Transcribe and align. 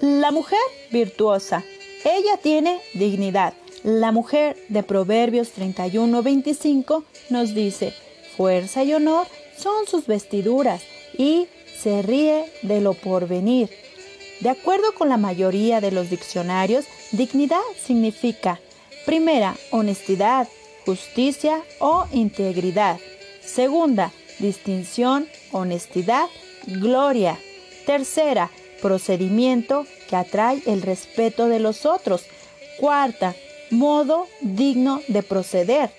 La 0.00 0.30
mujer 0.30 0.58
virtuosa. 0.90 1.62
Ella 2.04 2.38
tiene 2.42 2.80
dignidad. 2.94 3.52
La 3.82 4.12
mujer 4.12 4.56
de 4.70 4.82
Proverbios 4.82 5.52
31-25 5.54 7.04
nos 7.28 7.54
dice, 7.54 7.92
fuerza 8.34 8.82
y 8.82 8.94
honor 8.94 9.26
son 9.58 9.86
sus 9.86 10.06
vestiduras 10.06 10.82
y 11.18 11.48
se 11.78 12.00
ríe 12.00 12.50
de 12.62 12.80
lo 12.80 12.94
porvenir. 12.94 13.68
De 14.40 14.48
acuerdo 14.48 14.94
con 14.94 15.10
la 15.10 15.18
mayoría 15.18 15.82
de 15.82 15.90
los 15.90 16.08
diccionarios, 16.08 16.86
dignidad 17.12 17.60
significa, 17.78 18.58
primera, 19.04 19.54
honestidad, 19.70 20.48
justicia 20.86 21.62
o 21.78 22.06
integridad. 22.10 22.98
Segunda, 23.42 24.12
distinción, 24.38 25.28
honestidad, 25.52 26.26
gloria. 26.66 27.38
Tercera, 27.84 28.50
procedimiento 28.80 29.86
que 30.08 30.16
atrae 30.16 30.62
el 30.66 30.82
respeto 30.82 31.48
de 31.48 31.60
los 31.60 31.86
otros. 31.86 32.24
Cuarta, 32.78 33.34
modo 33.70 34.26
digno 34.40 35.02
de 35.08 35.22
proceder. 35.22 35.90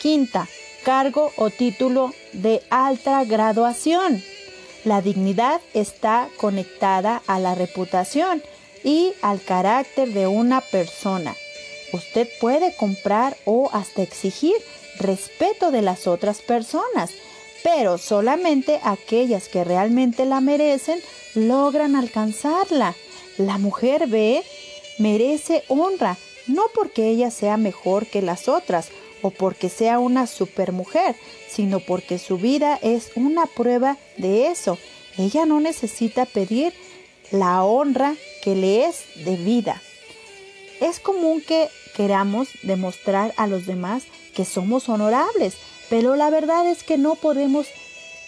Quinta, 0.00 0.48
cargo 0.84 1.32
o 1.36 1.50
título 1.50 2.12
de 2.32 2.62
alta 2.70 3.24
graduación. 3.24 4.22
La 4.84 5.02
dignidad 5.02 5.60
está 5.74 6.28
conectada 6.36 7.22
a 7.26 7.40
la 7.40 7.54
reputación 7.54 8.42
y 8.84 9.12
al 9.20 9.42
carácter 9.42 10.12
de 10.12 10.28
una 10.28 10.60
persona. 10.60 11.34
Usted 11.92 12.28
puede 12.40 12.74
comprar 12.76 13.36
o 13.44 13.68
hasta 13.72 14.02
exigir 14.02 14.54
respeto 14.98 15.70
de 15.70 15.82
las 15.82 16.06
otras 16.06 16.40
personas, 16.40 17.10
pero 17.66 17.98
solamente 17.98 18.78
aquellas 18.84 19.48
que 19.48 19.64
realmente 19.64 20.24
la 20.24 20.40
merecen 20.40 21.00
logran 21.34 21.96
alcanzarla. 21.96 22.94
La 23.38 23.58
mujer 23.58 24.06
ve 24.06 24.44
merece 25.00 25.64
honra, 25.66 26.16
no 26.46 26.66
porque 26.72 27.08
ella 27.08 27.32
sea 27.32 27.56
mejor 27.56 28.06
que 28.06 28.22
las 28.22 28.46
otras 28.46 28.90
o 29.20 29.32
porque 29.32 29.68
sea 29.68 29.98
una 29.98 30.28
supermujer, 30.28 31.16
sino 31.50 31.80
porque 31.80 32.20
su 32.20 32.38
vida 32.38 32.78
es 32.82 33.10
una 33.16 33.46
prueba 33.46 33.96
de 34.16 34.46
eso. 34.46 34.78
Ella 35.18 35.44
no 35.44 35.58
necesita 35.58 36.24
pedir 36.24 36.72
la 37.32 37.64
honra 37.64 38.14
que 38.44 38.54
le 38.54 38.84
es 38.84 39.02
debida. 39.24 39.82
Es 40.80 41.00
común 41.00 41.40
que 41.40 41.68
queramos 41.96 42.46
demostrar 42.62 43.34
a 43.36 43.48
los 43.48 43.66
demás 43.66 44.04
que 44.36 44.44
somos 44.44 44.88
honorables, 44.88 45.56
pero 45.88 46.16
la 46.16 46.30
verdad 46.30 46.68
es 46.68 46.82
que 46.82 46.98
no 46.98 47.14
podemos 47.14 47.66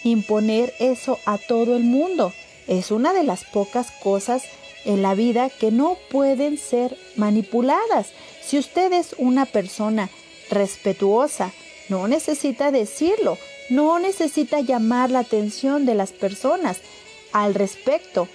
imponer 0.03 0.73
eso 0.79 1.19
a 1.25 1.37
todo 1.37 1.75
el 1.75 1.83
mundo. 1.83 2.33
Es 2.67 2.91
una 2.91 3.13
de 3.13 3.23
las 3.23 3.43
pocas 3.43 3.91
cosas 3.91 4.43
en 4.85 5.01
la 5.01 5.15
vida 5.15 5.49
que 5.49 5.71
no 5.71 5.97
pueden 6.09 6.57
ser 6.57 6.97
manipuladas. 7.15 8.07
Si 8.41 8.57
usted 8.57 8.93
es 8.93 9.15
una 9.17 9.45
persona 9.45 10.09
respetuosa, 10.49 11.51
no 11.89 12.07
necesita 12.07 12.71
decirlo, 12.71 13.37
no 13.69 13.99
necesita 13.99 14.61
llamar 14.61 15.11
la 15.11 15.19
atención 15.19 15.85
de 15.85 15.95
las 15.95 16.11
personas 16.11 16.79
al 17.33 17.53
respecto. 17.53 18.27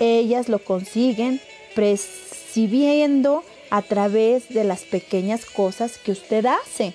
Ellas 0.00 0.48
lo 0.48 0.58
consiguen 0.58 1.40
percibiendo 1.74 3.44
a 3.70 3.82
través 3.82 4.48
de 4.50 4.64
las 4.64 4.82
pequeñas 4.82 5.46
cosas 5.46 5.98
que 5.98 6.12
usted 6.12 6.44
hace. 6.46 6.94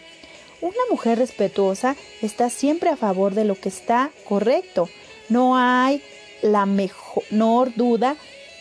Una 0.61 0.75
mujer 0.89 1.19
respetuosa 1.19 1.95
está 2.21 2.49
siempre 2.49 2.89
a 2.89 2.97
favor 2.97 3.35
de 3.35 3.43
lo 3.43 3.55
que 3.55 3.69
está 3.69 4.11
correcto. 4.27 4.89
No 5.29 5.55
hay 5.55 6.01
la 6.41 6.65
menor 6.65 7.73
duda 7.75 8.15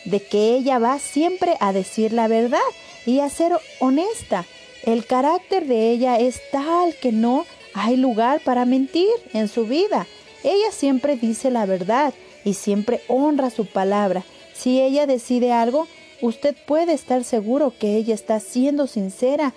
de 0.05 0.21
que 0.21 0.55
ella 0.55 0.79
va 0.79 0.99
siempre 0.99 1.55
a 1.59 1.73
decir 1.73 2.13
la 2.13 2.27
verdad 2.27 2.59
y 3.05 3.19
a 3.19 3.29
ser 3.29 3.53
honesta. 3.79 4.45
El 4.83 5.05
carácter 5.05 5.65
de 5.65 5.91
ella 5.91 6.17
es 6.19 6.39
tal 6.51 6.95
que 6.95 7.11
no 7.11 7.45
hay 7.73 7.97
lugar 7.97 8.41
para 8.41 8.65
mentir 8.65 9.09
en 9.33 9.47
su 9.47 9.65
vida. 9.65 10.07
Ella 10.43 10.71
siempre 10.71 11.15
dice 11.15 11.49
la 11.49 11.65
verdad 11.65 12.13
y 12.45 12.53
siempre 12.53 13.01
honra 13.07 13.49
su 13.49 13.65
palabra. 13.65 14.23
Si 14.53 14.79
ella 14.79 15.07
decide 15.07 15.51
algo, 15.51 15.87
usted 16.21 16.55
puede 16.67 16.93
estar 16.93 17.23
seguro 17.23 17.73
que 17.77 17.95
ella 17.95 18.13
está 18.13 18.39
siendo 18.39 18.87
sincera. 18.87 19.53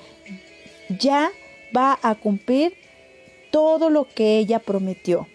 Ya 0.89 1.31
va 1.77 1.99
a 2.03 2.15
cumplir 2.15 2.75
todo 3.51 3.91
lo 3.91 4.07
que 4.07 4.39
ella 4.39 4.59
prometió. 4.59 5.27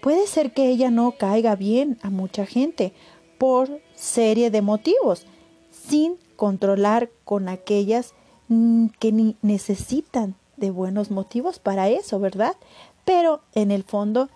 Puede 0.00 0.26
ser 0.26 0.52
que 0.52 0.68
ella 0.68 0.90
no 0.90 1.12
caiga 1.12 1.56
bien 1.56 1.98
a 2.02 2.10
mucha 2.10 2.46
gente 2.46 2.92
por 3.38 3.80
serie 3.94 4.50
de 4.50 4.62
motivos, 4.62 5.26
sin 5.70 6.18
controlar 6.36 7.10
con 7.24 7.48
aquellas 7.48 8.12
mm, 8.48 8.88
que 8.98 9.34
necesitan 9.42 10.34
de 10.56 10.70
buenos 10.70 11.10
motivos 11.10 11.58
para 11.58 11.88
eso, 11.88 12.20
¿verdad? 12.20 12.56
Pero 13.04 13.40
en 13.54 13.70
el 13.70 13.82
fondo, 13.82 14.28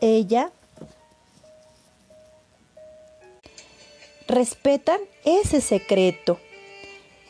ella 0.00 0.52
respetan 4.26 5.00
ese 5.24 5.60
secreto. 5.60 6.38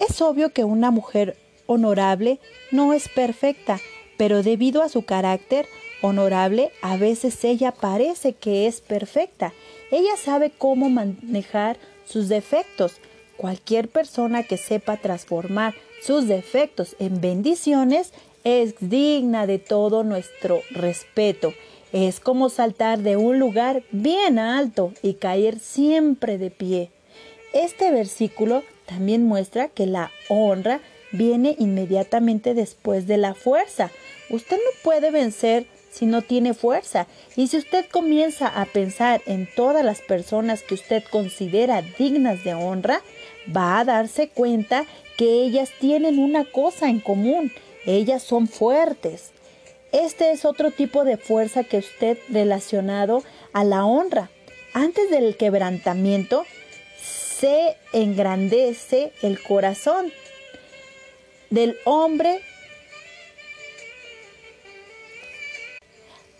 Es 0.00 0.21
obvio 0.21 0.53
que 0.53 0.65
una 0.65 0.91
mujer 0.91 1.37
honorable 1.66 2.41
no 2.71 2.93
es 2.93 3.09
perfecta, 3.09 3.81
pero 4.16 4.43
debido 4.43 4.82
a 4.82 4.88
su 4.88 5.04
carácter 5.04 5.66
honorable, 6.03 6.72
a 6.82 6.97
veces 6.97 7.43
ella 7.44 7.72
parece 7.72 8.32
que 8.32 8.66
es 8.66 8.81
perfecta. 8.81 9.53
Ella 9.91 10.16
sabe 10.16 10.50
cómo 10.56 10.88
manejar 10.88 11.78
sus 12.06 12.28
defectos. 12.28 12.94
Cualquier 13.37 13.88
persona 13.88 14.43
que 14.43 14.56
sepa 14.56 14.97
transformar 14.97 15.75
sus 16.03 16.26
defectos 16.26 16.97
en 16.99 17.21
bendiciones 17.21 18.12
es 18.44 18.75
digna 18.81 19.47
de 19.47 19.59
todo 19.59 20.05
nuestro 20.05 20.60
respeto. 20.71 21.53
Es 21.93 22.21
como 22.21 22.49
saltar 22.49 23.00
de 23.00 23.16
un 23.16 23.38
lugar 23.38 23.82
bien 23.91 24.38
alto 24.38 24.93
y 25.03 25.15
caer 25.15 25.59
siempre 25.59 26.38
de 26.38 26.50
pie. 26.50 26.91
Este 27.53 27.91
versículo 27.91 28.62
también 28.87 29.25
muestra 29.25 29.69
que 29.69 29.87
la 29.87 30.10
honra 30.28 30.81
viene 31.16 31.56
inmediatamente 31.59 32.54
después 32.54 33.06
de 33.06 33.16
la 33.16 33.34
fuerza. 33.34 33.91
Usted 34.31 34.56
no 34.56 34.71
puede 34.82 35.10
vencer 35.10 35.66
si 35.97 36.04
no 36.06 36.22
tiene 36.22 36.53
fuerza. 36.53 37.06
Y 37.37 37.49
si 37.49 37.56
usted 37.56 37.87
comienza 37.91 38.49
a 38.49 38.66
pensar 38.66 39.22
en 39.26 39.49
todas 39.55 39.84
las 39.84 40.00
personas 40.03 40.62
que 40.62 40.75
usted 40.75 41.03
considera 41.10 41.82
dignas 41.99 42.44
de 42.44 42.55
honra, 42.55 43.00
va 43.55 43.78
a 43.78 43.84
darse 43.84 44.28
cuenta 44.28 44.84
que 45.16 45.43
ellas 45.44 45.71
tienen 45.81 46.19
una 46.19 46.44
cosa 46.44 46.88
en 46.88 47.00
común. 47.00 47.50
Ellas 47.87 48.22
son 48.22 48.47
fuertes. 48.47 49.31
Este 49.93 50.32
es 50.32 50.44
otro 50.44 50.71
tipo 50.71 51.05
de 51.05 51.16
fuerza 51.16 51.65
que 51.65 51.78
usted 51.78 52.19
relacionado 52.28 53.22
a 53.53 53.65
la 53.65 53.87
honra. 53.87 54.28
Antes 54.75 55.10
del 55.10 55.37
quebrantamiento, 55.37 56.44
se 57.00 57.76
engrandece 57.93 59.12
el 59.22 59.43
corazón 59.43 60.12
del 61.56 61.78
hombre 61.87 62.43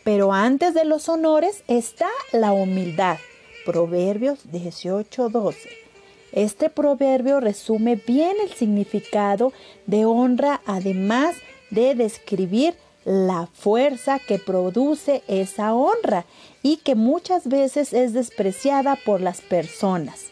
Pero 0.05 0.33
antes 0.33 0.73
de 0.73 0.85
los 0.85 1.09
honores 1.09 1.65
está 1.67 2.07
la 2.31 2.53
humildad. 2.53 3.17
Proverbios 3.65 4.39
18:12. 4.53 5.69
Este 6.31 6.71
proverbio 6.71 7.41
resume 7.41 7.97
bien 7.97 8.37
el 8.41 8.53
significado 8.53 9.53
de 9.87 10.05
honra, 10.05 10.61
además 10.65 11.35
de 11.71 11.97
describir 11.97 12.75
la 13.05 13.49
fuerza 13.53 14.21
que 14.21 14.39
produce 14.39 15.25
esa 15.27 15.75
honra 15.75 16.25
y 16.63 16.77
que 16.77 16.95
muchas 16.95 17.49
veces 17.49 17.93
es 17.93 18.13
despreciada 18.13 18.95
por 18.95 19.21
las 19.21 19.41
personas. 19.41 20.27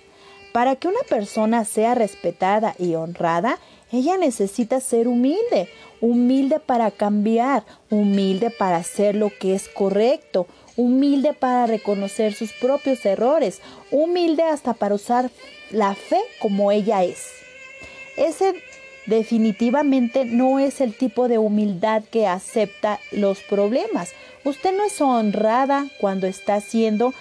Para 0.53 0.77
que 0.77 0.87
una 0.87 1.03
persona 1.09 1.65
sea 1.65 1.97
respetada 1.97 2.77
y 2.79 2.95
honrada, 2.95 3.59
ella 3.95 4.17
necesita 4.17 4.81
ser 4.81 5.09
humilde, 5.09 5.69
humilde 6.01 6.61
para 6.61 6.91
cambiar, 6.91 7.65
humilde 7.91 8.51
para 8.51 8.77
hacer 8.77 9.15
lo 9.15 9.31
que 9.31 9.55
es 9.55 9.69
correcto, 9.69 10.47
humilde 10.77 11.33
para 11.33 11.67
reconocer 11.67 12.35
sus 12.35 12.53
propios 12.53 13.05
errores, 13.07 13.61
humilde 13.91 14.43
hasta 14.43 14.75
para 14.75 14.95
usar 14.95 15.31
la 15.71 15.95
fe 15.95 16.21
como 16.41 16.73
ella 16.73 17.05
es. 17.05 17.29
Ese 18.17 18.55
definitivamente 19.07 20.25
no 20.25 20.59
es 20.59 20.81
el 20.81 20.95
tipo 20.95 21.29
de 21.29 21.39
humildad 21.39 22.03
que 22.11 22.27
acepta 22.27 23.01
los 23.11 23.41
problemas. 23.41 24.13
Usted 24.45 24.77
no 24.77 24.85
es 24.85 25.01
honrada 25.01 25.87
cuando 26.01 26.27
está 26.27 26.61
siendo 26.61 27.15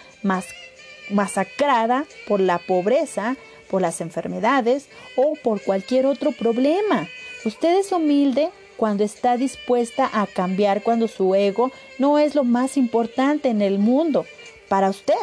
masacrada 1.10 2.06
por 2.28 2.40
la 2.40 2.60
pobreza, 2.60 3.36
por 3.74 3.81
las 3.81 4.02
enfermedades 4.02 4.88
o 5.16 5.34
por 5.34 5.60
cualquier 5.60 6.06
otro 6.06 6.31
problema. 6.31 7.10
Usted 7.44 7.80
es 7.80 7.92
humilde 7.92 8.52
cuando 8.78 9.04
está 9.04 9.36
dispuesta 9.36 10.08
a 10.14 10.28
cambiar, 10.28 10.84
cuando 10.84 11.08
su 11.08 11.34
ego 11.34 11.72
no 11.98 12.20
es 12.20 12.36
lo 12.36 12.44
más 12.44 12.78
importante 12.78 13.50
en 13.50 13.64
el 13.64 13.80
mundo 13.80 14.28
para 14.70 14.92
usted, 14.92 15.16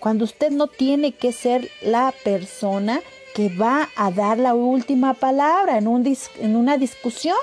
cuando 0.00 0.24
usted 0.24 0.50
no 0.50 0.66
tiene 0.66 1.12
que 1.12 1.30
ser 1.30 1.70
la 1.80 2.12
persona 2.24 3.00
que 3.36 3.50
va 3.50 3.88
a 3.94 4.10
dar 4.10 4.36
la 4.36 4.54
última 4.54 5.14
palabra 5.14 5.78
en, 5.78 5.86
un 5.86 6.04
en 6.40 6.56
una 6.56 6.78
discusión. 6.78 7.36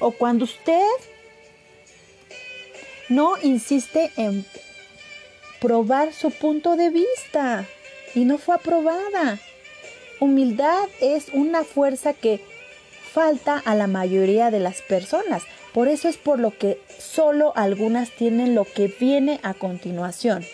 O 0.00 0.10
cuando 0.10 0.46
usted 0.46 0.82
no 3.08 3.36
insiste 3.40 4.10
en 4.16 4.44
probar 5.60 6.12
su 6.12 6.32
punto 6.32 6.74
de 6.74 6.90
vista 6.90 7.68
y 8.16 8.24
no 8.24 8.36
fue 8.36 8.56
aprobada. 8.56 9.38
Humildad 10.20 10.88
es 11.00 11.28
una 11.32 11.64
fuerza 11.64 12.12
que 12.12 12.40
falta 13.12 13.58
a 13.58 13.74
la 13.74 13.86
mayoría 13.86 14.50
de 14.50 14.60
las 14.60 14.82
personas. 14.82 15.42
Por 15.72 15.88
eso 15.88 16.08
es 16.08 16.16
por 16.16 16.38
lo 16.38 16.56
que 16.56 16.80
solo 16.98 17.52
algunas 17.56 18.10
tienen 18.10 18.54
lo 18.54 18.64
que 18.64 18.88
viene 19.00 19.40
a 19.42 19.54
continuación. 19.54 20.44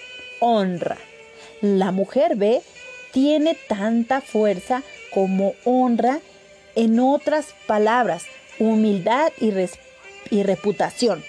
Honra. 0.40 0.98
La 1.60 1.90
mujer 1.90 2.36
ve 2.36 2.62
tiene 3.12 3.56
tanta 3.68 4.20
fuerza 4.20 4.82
como 5.12 5.54
honra, 5.64 6.20
en 6.74 7.00
otras 7.00 7.54
palabras, 7.66 8.24
humildad 8.58 9.32
y, 9.40 9.50
y 10.30 10.42
reputación. 10.42 11.24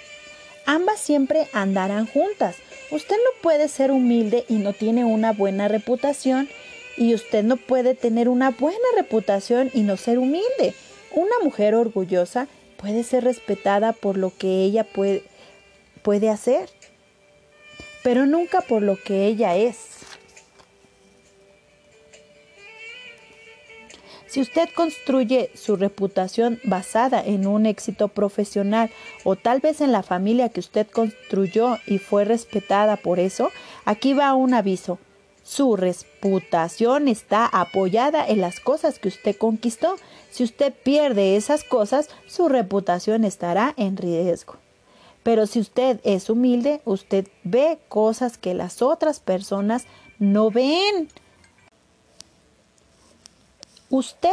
Ambas 0.66 1.00
siempre 1.00 1.48
andarán 1.54 2.06
juntas. 2.06 2.58
Usted 2.92 3.16
no 3.16 3.42
puede 3.42 3.70
ser 3.70 3.92
humilde 3.92 4.44
y 4.50 4.56
no 4.56 4.74
tiene 4.74 5.06
una 5.06 5.32
buena 5.32 5.70
reputación 5.70 6.50
y 6.98 7.14
usted 7.14 7.44
no 7.44 7.58
puede 7.58 7.94
tener 7.94 8.28
una 8.28 8.50
buena 8.52 8.78
reputación 8.96 9.70
y 9.74 9.82
no 9.82 9.98
ser 9.98 10.18
humilde. 10.18 10.74
Una 11.12 11.40
mujer 11.44 11.76
orgullosa 11.76 12.48
puede 12.78 13.04
ser 13.04 13.24
respetada 13.24 13.94
por 13.94 14.18
lo 14.18 14.34
que 14.36 14.64
ella 14.64 14.84
puede, 14.84 15.24
puede 16.02 16.30
hacer, 16.30 16.70
pero 18.04 18.26
nunca 18.26 18.62
por 18.62 18.82
lo 18.82 18.98
que 19.02 19.26
ella 19.26 19.56
es. 19.56 19.98
Si 24.28 24.42
usted 24.42 24.70
construye 24.76 25.50
su 25.56 25.78
reputación 25.78 26.60
basada 26.64 27.24
en 27.26 27.48
un 27.48 27.66
éxito 27.66 28.10
profesional 28.10 28.92
o 29.24 29.36
tal 29.36 29.62
vez 29.62 29.82
en 29.82 29.92
la 29.92 30.04
familia 30.04 30.50
que 30.50 30.60
usted 30.60 30.86
construyó 30.86 31.78
y 31.88 31.98
fue 31.98 32.26
respetada 32.26 32.98
por 32.98 33.20
eso, 33.20 33.52
aquí 33.86 34.14
va 34.14 34.36
un 34.36 34.54
aviso. 34.54 35.00
Su 35.48 35.78
reputación 35.78 37.08
está 37.08 37.46
apoyada 37.46 38.28
en 38.28 38.42
las 38.42 38.60
cosas 38.60 39.00
que 39.00 39.08
usted 39.08 39.38
conquistó. 39.38 39.96
Si 40.30 40.44
usted 40.44 40.74
pierde 40.74 41.38
esas 41.38 41.64
cosas, 41.64 42.10
su 42.28 42.50
reputación 42.50 43.24
estará 43.24 43.74
en 43.78 43.96
riesgo. 43.96 44.58
Pero 45.24 45.48
si 45.48 45.62
usted 45.62 46.02
es 46.04 46.30
humilde, 46.30 46.82
usted 46.84 47.30
ve 47.46 47.80
cosas 47.88 48.38
que 48.38 48.54
las 48.54 48.82
otras 48.82 49.22
personas 49.22 49.86
no 50.20 50.52
ven. 50.52 51.08
Usted 53.90 54.30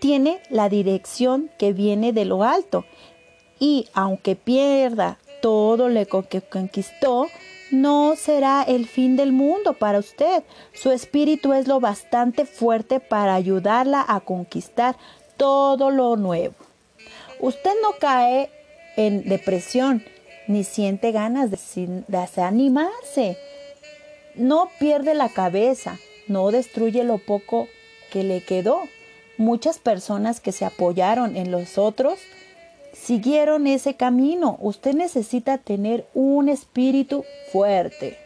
tiene 0.00 0.42
la 0.50 0.68
dirección 0.68 1.50
que 1.58 1.72
viene 1.72 2.12
de 2.12 2.26
lo 2.26 2.42
alto 2.42 2.84
y 3.58 3.88
aunque 3.94 4.36
pierda 4.36 5.16
todo 5.40 5.88
lo 5.88 6.06
que 6.28 6.42
conquistó, 6.42 7.26
no 7.70 8.16
será 8.16 8.62
el 8.62 8.86
fin 8.86 9.16
del 9.16 9.32
mundo 9.32 9.74
para 9.74 9.98
usted. 9.98 10.42
Su 10.72 10.90
espíritu 10.90 11.52
es 11.52 11.66
lo 11.66 11.80
bastante 11.80 12.44
fuerte 12.44 13.00
para 13.00 13.34
ayudarla 13.34 14.04
a 14.06 14.20
conquistar 14.20 14.96
todo 15.36 15.90
lo 15.90 16.16
nuevo. 16.16 16.54
Usted 17.40 17.72
no 17.82 17.92
cae 18.00 18.50
en 18.96 19.28
depresión 19.28 20.04
ni 20.46 20.62
siente 20.64 21.10
ganas 21.10 21.50
de 21.50 22.04
desanimarse 22.06 23.36
no 24.34 24.68
pierde 24.78 25.14
la 25.14 25.28
cabeza, 25.28 25.98
no 26.28 26.50
destruye 26.50 27.04
lo 27.04 27.18
poco 27.18 27.68
que 28.10 28.24
le 28.24 28.40
quedó. 28.42 28.82
Muchas 29.36 29.78
personas 29.78 30.40
que 30.40 30.52
se 30.52 30.64
apoyaron 30.64 31.36
en 31.36 31.50
los 31.50 31.78
otros 31.78 32.18
siguieron 32.94 33.66
ese 33.66 33.94
camino. 33.94 34.56
Usted 34.60 34.94
necesita 34.94 35.58
tener 35.58 36.06
un 36.14 36.48
espíritu 36.48 37.24
fuerte. 37.52 38.18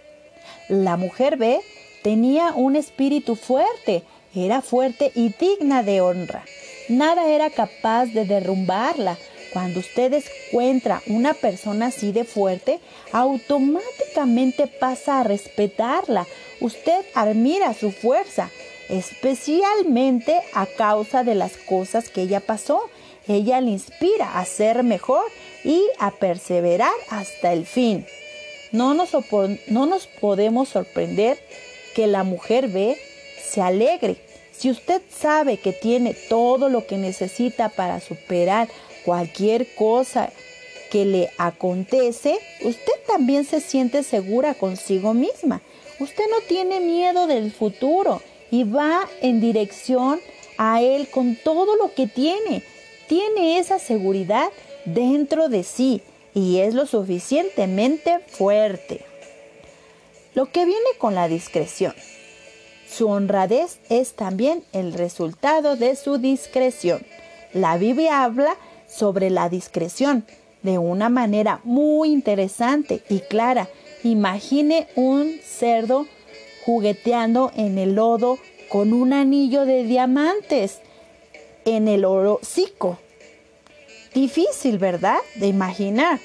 La 0.68 0.96
mujer 0.96 1.36
B 1.36 1.60
tenía 2.02 2.52
un 2.54 2.76
espíritu 2.76 3.36
fuerte, 3.36 4.02
era 4.34 4.62
fuerte 4.62 5.10
y 5.14 5.30
digna 5.30 5.82
de 5.82 6.00
honra. 6.00 6.44
Nada 6.88 7.28
era 7.28 7.50
capaz 7.50 8.06
de 8.06 8.24
derrumbarla. 8.24 9.18
Cuando 9.52 9.80
usted 9.80 10.12
encuentra 10.12 11.02
una 11.06 11.32
persona 11.32 11.86
así 11.86 12.12
de 12.12 12.24
fuerte, 12.24 12.80
automáticamente 13.12 14.66
pasa 14.66 15.20
a 15.20 15.24
respetarla. 15.24 16.26
Usted 16.60 17.04
admira 17.14 17.72
su 17.72 17.90
fuerza, 17.90 18.50
especialmente 18.90 20.42
a 20.52 20.66
causa 20.66 21.24
de 21.24 21.34
las 21.34 21.56
cosas 21.56 22.10
que 22.10 22.22
ella 22.22 22.40
pasó. 22.40 22.82
Ella 23.28 23.60
le 23.60 23.70
inspira 23.70 24.38
a 24.38 24.44
ser 24.44 24.82
mejor 24.82 25.24
y 25.62 25.82
a 25.98 26.10
perseverar 26.10 26.94
hasta 27.10 27.52
el 27.52 27.66
fin. 27.66 28.06
No 28.72 28.94
nos, 28.94 29.10
no 29.68 29.86
nos 29.86 30.06
podemos 30.06 30.70
sorprender 30.70 31.38
que 31.94 32.06
la 32.06 32.24
mujer 32.24 32.68
ve 32.68 32.98
se 33.42 33.60
alegre. 33.60 34.16
Si 34.52 34.70
usted 34.70 35.02
sabe 35.10 35.58
que 35.58 35.72
tiene 35.72 36.14
todo 36.28 36.68
lo 36.68 36.86
que 36.86 36.96
necesita 36.96 37.68
para 37.68 38.00
superar 38.00 38.68
cualquier 39.04 39.74
cosa 39.74 40.30
que 40.90 41.04
le 41.04 41.30
acontece, 41.38 42.38
usted 42.62 42.92
también 43.06 43.44
se 43.44 43.60
siente 43.60 44.02
segura 44.02 44.54
consigo 44.54 45.14
misma. 45.14 45.60
Usted 46.00 46.24
no 46.30 46.40
tiene 46.46 46.80
miedo 46.80 47.26
del 47.26 47.52
futuro 47.52 48.22
y 48.50 48.64
va 48.64 49.08
en 49.20 49.40
dirección 49.40 50.20
a 50.56 50.82
él 50.82 51.08
con 51.08 51.36
todo 51.36 51.76
lo 51.76 51.94
que 51.94 52.06
tiene. 52.06 52.62
Tiene 53.08 53.58
esa 53.58 53.78
seguridad 53.78 54.50
dentro 54.84 55.48
de 55.48 55.64
sí 55.64 56.02
y 56.34 56.58
es 56.58 56.74
lo 56.74 56.86
suficientemente 56.86 58.18
fuerte. 58.28 59.04
Lo 60.34 60.52
que 60.52 60.66
viene 60.66 60.90
con 60.98 61.14
la 61.14 61.26
discreción. 61.26 61.94
Su 62.88 63.08
honradez 63.08 63.80
es 63.88 64.14
también 64.14 64.62
el 64.72 64.92
resultado 64.92 65.76
de 65.76 65.96
su 65.96 66.18
discreción. 66.18 67.04
La 67.52 67.78
Biblia 67.78 68.24
habla 68.24 68.56
sobre 68.86 69.30
la 69.30 69.48
discreción 69.48 70.24
de 70.62 70.78
una 70.78 71.08
manera 71.08 71.60
muy 71.64 72.10
interesante 72.10 73.02
y 73.08 73.20
clara. 73.20 73.68
Imagine 74.04 74.86
un 74.96 75.40
cerdo 75.42 76.06
jugueteando 76.64 77.52
en 77.56 77.78
el 77.78 77.94
lodo 77.94 78.38
con 78.68 78.92
un 78.92 79.12
anillo 79.12 79.64
de 79.64 79.84
diamantes 79.84 80.80
en 81.76 81.88
el 81.88 82.04
hocico. 82.04 82.98
Difícil, 84.14 84.78
¿verdad? 84.78 85.18
De 85.36 85.46
imaginar. 85.46 86.18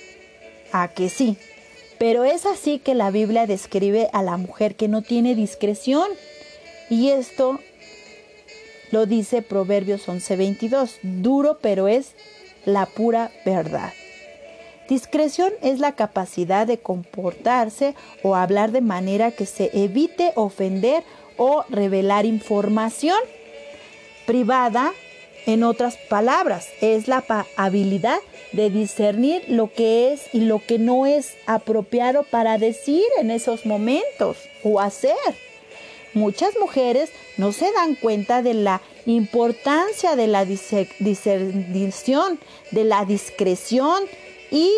A 0.72 0.88
que 0.88 1.10
sí. 1.10 1.38
Pero 2.00 2.24
es 2.24 2.46
así 2.46 2.80
que 2.80 2.96
la 2.96 3.12
Biblia 3.12 3.46
describe 3.46 4.10
a 4.14 4.24
la 4.24 4.38
mujer 4.38 4.76
que 4.76 4.88
no 4.88 5.02
tiene 5.02 5.36
discreción. 5.36 6.08
Y 6.90 7.10
esto 7.10 7.60
lo 8.92 9.06
dice 9.06 9.42
Proverbios 9.42 10.08
11:22. 10.08 11.00
Duro, 11.04 11.60
pero 11.62 11.88
es 11.88 12.16
la 12.66 12.86
pura 12.86 13.32
verdad. 13.46 13.94
Discreción 14.90 15.54
es 15.62 15.80
la 15.80 15.94
capacidad 15.94 16.68
de 16.68 16.80
comportarse 16.80 17.96
o 18.22 18.36
hablar 18.36 18.72
de 18.72 18.82
manera 18.82 19.32
que 19.32 19.46
se 19.46 19.70
evite 19.74 20.34
ofender 20.36 21.04
o 21.38 21.64
revelar 21.70 22.26
información 22.26 23.18
privada. 24.26 24.94
En 25.46 25.64
otras 25.64 25.98
palabras, 25.98 26.70
es 26.82 27.08
la 27.08 27.24
habilidad 27.58 28.20
de 28.54 28.70
discernir 28.70 29.44
lo 29.48 29.74
que 29.74 30.14
es 30.14 30.34
y 30.34 30.42
lo 30.42 30.60
que 30.60 30.80
no 30.80 31.06
es 31.06 31.34
apropiado 31.48 32.24
para 32.24 32.58
decir 32.58 33.04
en 33.20 33.30
esos 33.32 33.66
momentos 33.66 34.38
o 34.64 34.80
hacer. 34.80 35.18
Muchas 36.14 36.54
mujeres 36.60 37.10
no 37.38 37.52
se 37.52 37.72
dan 37.74 37.96
cuenta 37.96 38.42
de 38.42 38.54
la 38.54 38.82
importancia 39.06 40.16
de 40.16 40.28
la 40.28 40.46
discernición, 40.46 42.40
de 42.72 42.84
la 42.84 43.04
discreción 43.04 44.04
y 44.52 44.72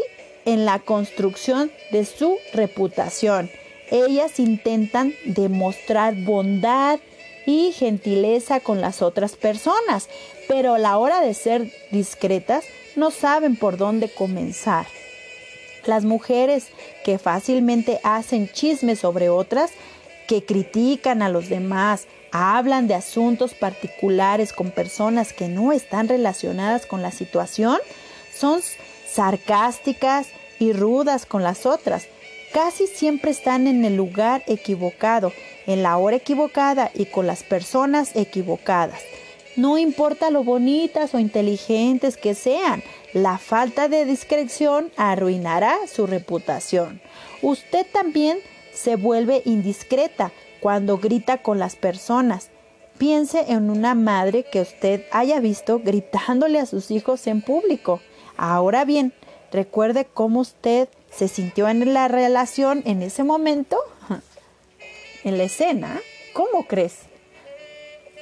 en 0.45 0.65
la 0.65 0.79
construcción 0.79 1.71
de 1.91 2.05
su 2.05 2.37
reputación. 2.53 3.51
Ellas 3.91 4.39
intentan 4.39 5.13
demostrar 5.25 6.15
bondad 6.15 6.99
y 7.45 7.71
gentileza 7.71 8.59
con 8.59 8.81
las 8.81 9.01
otras 9.01 9.35
personas, 9.35 10.09
pero 10.47 10.75
a 10.75 10.79
la 10.79 10.97
hora 10.97 11.21
de 11.21 11.33
ser 11.33 11.71
discretas 11.91 12.65
no 12.95 13.11
saben 13.11 13.55
por 13.55 13.77
dónde 13.77 14.09
comenzar. 14.09 14.87
Las 15.85 16.03
mujeres 16.03 16.67
que 17.03 17.19
fácilmente 17.19 17.99
hacen 18.03 18.49
chismes 18.51 18.99
sobre 18.99 19.29
otras, 19.29 19.71
que 20.27 20.43
critican 20.43 21.21
a 21.21 21.29
los 21.29 21.49
demás, 21.49 22.07
hablan 22.31 22.87
de 22.87 22.95
asuntos 22.95 23.53
particulares 23.53 24.51
con 24.51 24.71
personas 24.71 25.31
que 25.31 25.47
no 25.47 25.71
están 25.71 26.07
relacionadas 26.07 26.85
con 26.85 27.01
la 27.01 27.11
situación, 27.11 27.77
son 28.33 28.61
sarcásticas 29.07 30.27
y 30.59 30.73
rudas 30.73 31.25
con 31.25 31.43
las 31.43 31.65
otras. 31.65 32.07
casi 32.53 32.87
siempre 32.87 33.31
están 33.31 33.67
en 33.67 33.83
el 33.83 33.97
lugar 33.97 34.41
equivocado, 34.47 35.33
en 35.67 35.83
la 35.83 35.97
hora 35.97 36.17
equivocada 36.17 36.91
y 36.93 37.05
con 37.05 37.27
las 37.27 37.43
personas 37.43 38.15
equivocadas. 38.15 39.01
No 39.55 39.77
importa 39.77 40.29
lo 40.31 40.43
bonitas 40.43 41.13
o 41.13 41.19
inteligentes 41.19 42.17
que 42.17 42.35
sean, 42.35 42.83
la 43.13 43.37
falta 43.37 43.87
de 43.87 44.03
discreción 44.03 44.91
arruinará 44.97 45.75
su 45.87 46.07
reputación. 46.07 47.01
Usted 47.41 47.85
también 47.91 48.39
se 48.73 48.97
vuelve 48.97 49.41
indiscreta 49.45 50.33
cuando 50.59 50.97
grita 50.97 51.37
con 51.37 51.57
las 51.57 51.77
personas. 51.77 52.49
Piense 52.97 53.45
en 53.47 53.69
una 53.69 53.95
madre 53.95 54.43
que 54.43 54.61
usted 54.61 55.03
haya 55.11 55.39
visto 55.39 55.79
gritándole 55.79 56.59
a 56.59 56.65
sus 56.65 56.91
hijos 56.91 57.25
en 57.27 57.41
público. 57.41 58.01
Ahora 58.35 58.83
bien, 58.83 59.13
recuerde 59.51 60.05
cómo 60.05 60.41
usted 60.41 60.89
se 61.09 61.29
sintió 61.29 61.69
en 61.69 61.93
la 61.93 62.09
relación 62.09 62.83
en 62.85 63.01
ese 63.01 63.23
momento, 63.23 63.77
en 65.25 65.37
la 65.37 65.43
escena. 65.43 65.99
¿Cómo 66.33 66.65
crees? 66.65 66.99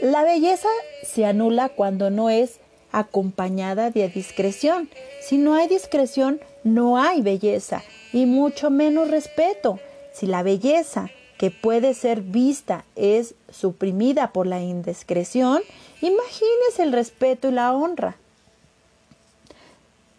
La 0.02 0.24
belleza 0.24 0.70
se 1.04 1.26
anula 1.26 1.70
cuando 1.70 2.10
no 2.10 2.32
es 2.32 2.60
acompañada 2.92 3.92
de 3.92 4.10
discreción. 4.10 4.90
Si 5.22 5.38
no 5.38 5.54
hay 5.54 5.68
discreción, 5.68 6.40
no 6.64 6.98
hay 6.98 7.22
belleza 7.22 7.84
y 8.12 8.26
mucho 8.26 8.72
menos 8.72 9.12
respeto. 9.12 9.80
Si 10.14 10.26
la 10.26 10.42
belleza 10.42 11.10
que 11.38 11.52
puede 11.52 11.94
ser 11.94 12.22
vista 12.22 12.86
es 12.96 13.36
suprimida 13.52 14.32
por 14.32 14.48
la 14.48 14.62
indiscreción, 14.62 15.62
imagínese 16.02 16.84
el 16.84 16.94
respeto 16.94 17.50
y 17.50 17.52
la 17.52 17.74
honra. 17.74 18.16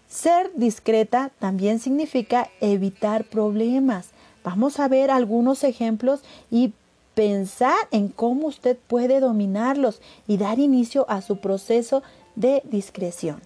Ser 0.09 0.51
discreta 0.55 1.31
también 1.39 1.81
significa 1.81 2.51
evitar 2.61 3.25
problemas. 3.25 4.09
Vamos 4.45 4.79
a 4.79 4.89
ver 4.89 5.11
algunos 5.11 5.65
ejemplos 5.65 6.21
y 6.51 6.75
pensar 7.15 7.77
en 7.91 8.09
cómo 8.09 8.49
usted 8.49 8.77
puede 8.77 9.21
dominarlos 9.21 10.01
y 10.29 10.37
dar 10.37 10.59
inicio 10.59 11.07
a 11.09 11.23
su 11.23 11.39
proceso 11.39 12.03
de 12.37 12.61
discreción 12.65 13.41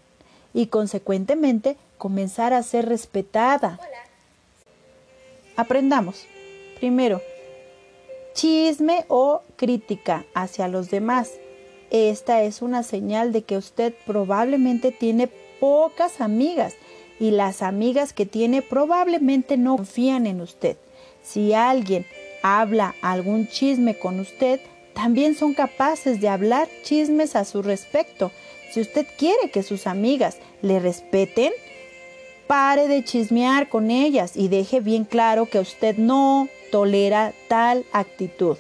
y 0.52 0.66
consecuentemente 0.66 1.76
comenzar 1.98 2.52
a 2.52 2.62
ser 2.62 2.88
respetada. 2.88 3.78
Aprendamos. 5.56 6.26
Primero, 6.80 7.20
chisme 8.34 9.04
o 9.08 9.42
crítica 9.56 10.24
hacia 10.34 10.66
los 10.68 10.90
demás. 10.90 11.32
Esta 11.90 12.42
es 12.42 12.60
una 12.60 12.82
señal 12.82 13.32
de 13.32 13.42
que 13.42 13.56
usted 13.56 13.94
probablemente 14.04 14.90
tiene 14.90 15.28
pocas 15.60 16.20
amigas 16.20 16.74
y 17.20 17.30
las 17.30 17.62
amigas 17.62 18.12
que 18.12 18.26
tiene 18.26 18.62
probablemente 18.62 19.56
no 19.56 19.76
confían 19.76 20.26
en 20.26 20.40
usted. 20.40 20.76
Si 21.28 21.52
alguien 21.52 22.06
habla 22.42 22.94
algún 23.02 23.48
chisme 23.48 23.98
con 23.98 24.20
usted, 24.20 24.60
también 24.94 25.34
son 25.34 25.54
capaces 25.54 26.20
de 26.20 26.28
hablar 26.28 26.68
chismes 26.82 27.36
a 27.36 27.44
su 27.44 27.62
respecto 27.62 28.30
si 28.70 28.80
usted 28.80 29.06
quiere 29.16 29.50
que 29.50 29.62
sus 29.62 29.86
amigas 29.86 30.36
le 30.60 30.78
respeten, 30.78 31.52
pare 32.46 32.86
de 32.86 33.02
chismear 33.02 33.68
con 33.68 33.90
ellas 33.90 34.36
y 34.36 34.48
deje 34.48 34.80
bien 34.80 35.04
claro 35.04 35.46
que 35.46 35.58
usted 35.58 35.96
no 35.96 36.48
tolera 36.70 37.32
tal 37.48 37.84
actitud. 37.92 38.56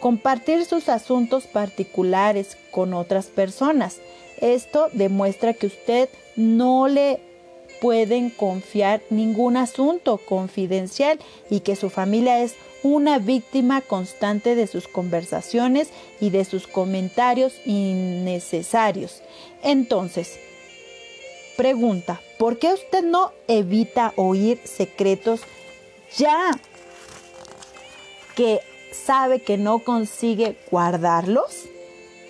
Compartir 0.00 0.64
sus 0.64 0.88
asuntos 0.88 1.46
particulares 1.46 2.56
con 2.70 2.94
otras 2.94 3.26
personas. 3.26 3.98
Esto 4.40 4.88
demuestra 4.92 5.54
que 5.54 5.66
usted 5.66 6.08
no 6.36 6.86
le 6.86 7.20
pueden 7.80 8.30
confiar 8.30 9.02
ningún 9.10 9.56
asunto 9.56 10.18
confidencial 10.18 11.18
y 11.50 11.60
que 11.60 11.76
su 11.76 11.90
familia 11.90 12.42
es 12.42 12.54
una 12.82 13.18
víctima 13.18 13.80
constante 13.80 14.54
de 14.54 14.66
sus 14.66 14.86
conversaciones 14.88 15.88
y 16.20 16.30
de 16.30 16.44
sus 16.44 16.66
comentarios 16.66 17.54
innecesarios. 17.64 19.22
Entonces, 19.62 20.38
pregunta, 21.56 22.20
¿por 22.38 22.58
qué 22.58 22.72
usted 22.72 23.02
no 23.02 23.32
evita 23.48 24.12
oír 24.16 24.60
secretos 24.64 25.40
ya 26.16 26.50
que 28.34 28.60
sabe 28.92 29.40
que 29.40 29.58
no 29.58 29.80
consigue 29.80 30.56
guardarlos? 30.70 31.64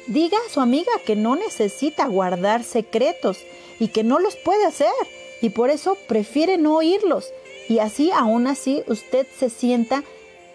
Diga 0.06 0.38
a 0.38 0.52
su 0.52 0.60
amiga 0.60 0.92
que 1.04 1.16
no 1.16 1.34
necesita 1.34 2.06
guardar 2.06 2.62
secretos 2.62 3.38
y 3.80 3.88
que 3.88 4.04
no 4.04 4.20
los 4.20 4.36
puede 4.36 4.64
hacer 4.64 4.92
y 5.46 5.50
por 5.50 5.70
eso 5.70 5.96
prefiere 6.08 6.58
no 6.58 6.76
oírlos. 6.76 7.32
Y 7.68 7.78
así, 7.78 8.10
aún 8.10 8.48
así, 8.48 8.82
usted 8.88 9.26
se 9.38 9.48
sienta 9.48 10.02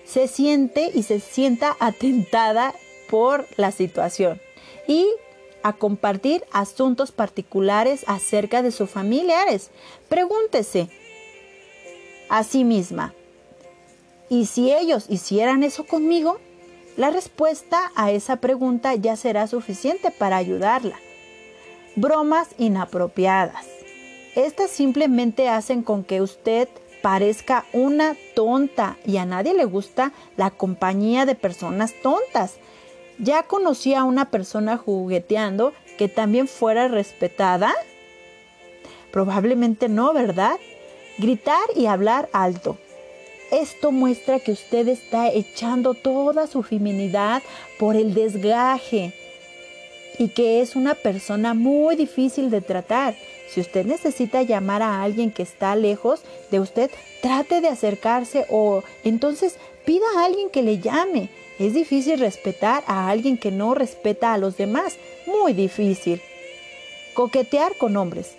se 0.03 0.27
siente 0.27 0.91
y 0.93 1.03
se 1.03 1.21
sienta 1.21 1.77
atentada 1.79 2.73
por 3.09 3.47
la 3.55 3.71
situación 3.71 4.41
y 4.85 5.07
a 5.63 5.71
compartir 5.71 6.43
asuntos 6.51 7.13
particulares 7.13 8.03
acerca 8.07 8.61
de 8.61 8.71
sus 8.71 8.89
familiares. 8.89 9.71
Pregúntese 10.09 10.89
a 12.27 12.43
sí 12.43 12.65
misma, 12.65 13.13
¿y 14.27 14.47
si 14.47 14.73
ellos 14.73 15.05
hicieran 15.07 15.63
eso 15.63 15.85
conmigo? 15.85 16.39
La 16.97 17.09
respuesta 17.09 17.93
a 17.95 18.11
esa 18.11 18.37
pregunta 18.37 18.95
ya 18.95 19.15
será 19.15 19.47
suficiente 19.47 20.11
para 20.11 20.35
ayudarla. 20.35 20.99
Bromas 21.95 22.49
inapropiadas. 22.57 23.80
Estas 24.35 24.71
simplemente 24.71 25.49
hacen 25.49 25.83
con 25.83 26.03
que 26.03 26.21
usted 26.21 26.69
parezca 27.01 27.65
una 27.73 28.15
tonta 28.33 28.97
y 29.05 29.17
a 29.17 29.25
nadie 29.25 29.53
le 29.53 29.65
gusta 29.65 30.13
la 30.37 30.51
compañía 30.51 31.25
de 31.25 31.35
personas 31.35 31.93
tontas. 32.01 32.55
¿Ya 33.17 33.43
conocí 33.43 33.93
a 33.93 34.05
una 34.05 34.31
persona 34.31 34.77
jugueteando 34.77 35.73
que 35.97 36.07
también 36.07 36.47
fuera 36.47 36.87
respetada? 36.87 37.73
Probablemente 39.11 39.89
no, 39.89 40.13
¿verdad? 40.13 40.55
Gritar 41.17 41.59
y 41.75 41.87
hablar 41.87 42.29
alto. 42.31 42.77
Esto 43.51 43.91
muestra 43.91 44.39
que 44.39 44.53
usted 44.53 44.87
está 44.87 45.27
echando 45.27 45.93
toda 45.93 46.47
su 46.47 46.63
feminidad 46.63 47.43
por 47.77 47.97
el 47.97 48.13
desgaje 48.13 49.13
y 50.17 50.29
que 50.29 50.61
es 50.61 50.77
una 50.77 50.93
persona 50.93 51.53
muy 51.53 51.97
difícil 51.97 52.49
de 52.49 52.61
tratar. 52.61 53.15
Si 53.53 53.59
usted 53.59 53.85
necesita 53.85 54.43
llamar 54.43 54.81
a 54.81 55.03
alguien 55.03 55.29
que 55.29 55.43
está 55.43 55.75
lejos 55.75 56.21
de 56.51 56.61
usted, 56.61 56.89
trate 57.21 57.59
de 57.59 57.67
acercarse 57.67 58.45
o 58.49 58.81
entonces 59.03 59.57
pida 59.85 60.05
a 60.15 60.25
alguien 60.25 60.49
que 60.49 60.61
le 60.61 60.79
llame. 60.79 61.29
Es 61.59 61.73
difícil 61.73 62.19
respetar 62.19 62.83
a 62.87 63.09
alguien 63.09 63.37
que 63.37 63.51
no 63.51 63.73
respeta 63.73 64.33
a 64.33 64.37
los 64.37 64.55
demás. 64.55 64.95
Muy 65.27 65.51
difícil. 65.51 66.21
Coquetear 67.13 67.75
con 67.77 67.97
hombres. 67.97 68.35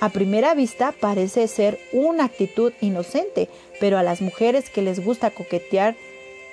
A 0.00 0.08
primera 0.08 0.52
vista 0.54 0.92
parece 0.92 1.46
ser 1.46 1.78
una 1.92 2.24
actitud 2.24 2.72
inocente, 2.80 3.48
pero 3.78 3.98
a 3.98 4.02
las 4.02 4.20
mujeres 4.20 4.68
que 4.68 4.82
les 4.82 5.02
gusta 5.02 5.30
coquetear 5.30 5.94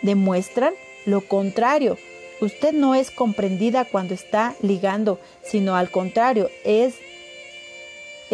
demuestran 0.04 0.76
lo 1.06 1.22
contrario. 1.22 1.98
Usted 2.42 2.74
no 2.74 2.94
es 2.94 3.10
comprendida 3.10 3.86
cuando 3.86 4.14
está 4.14 4.54
ligando, 4.62 5.20
sino 5.44 5.76
al 5.76 5.90
contrario, 5.90 6.50
es 6.64 6.96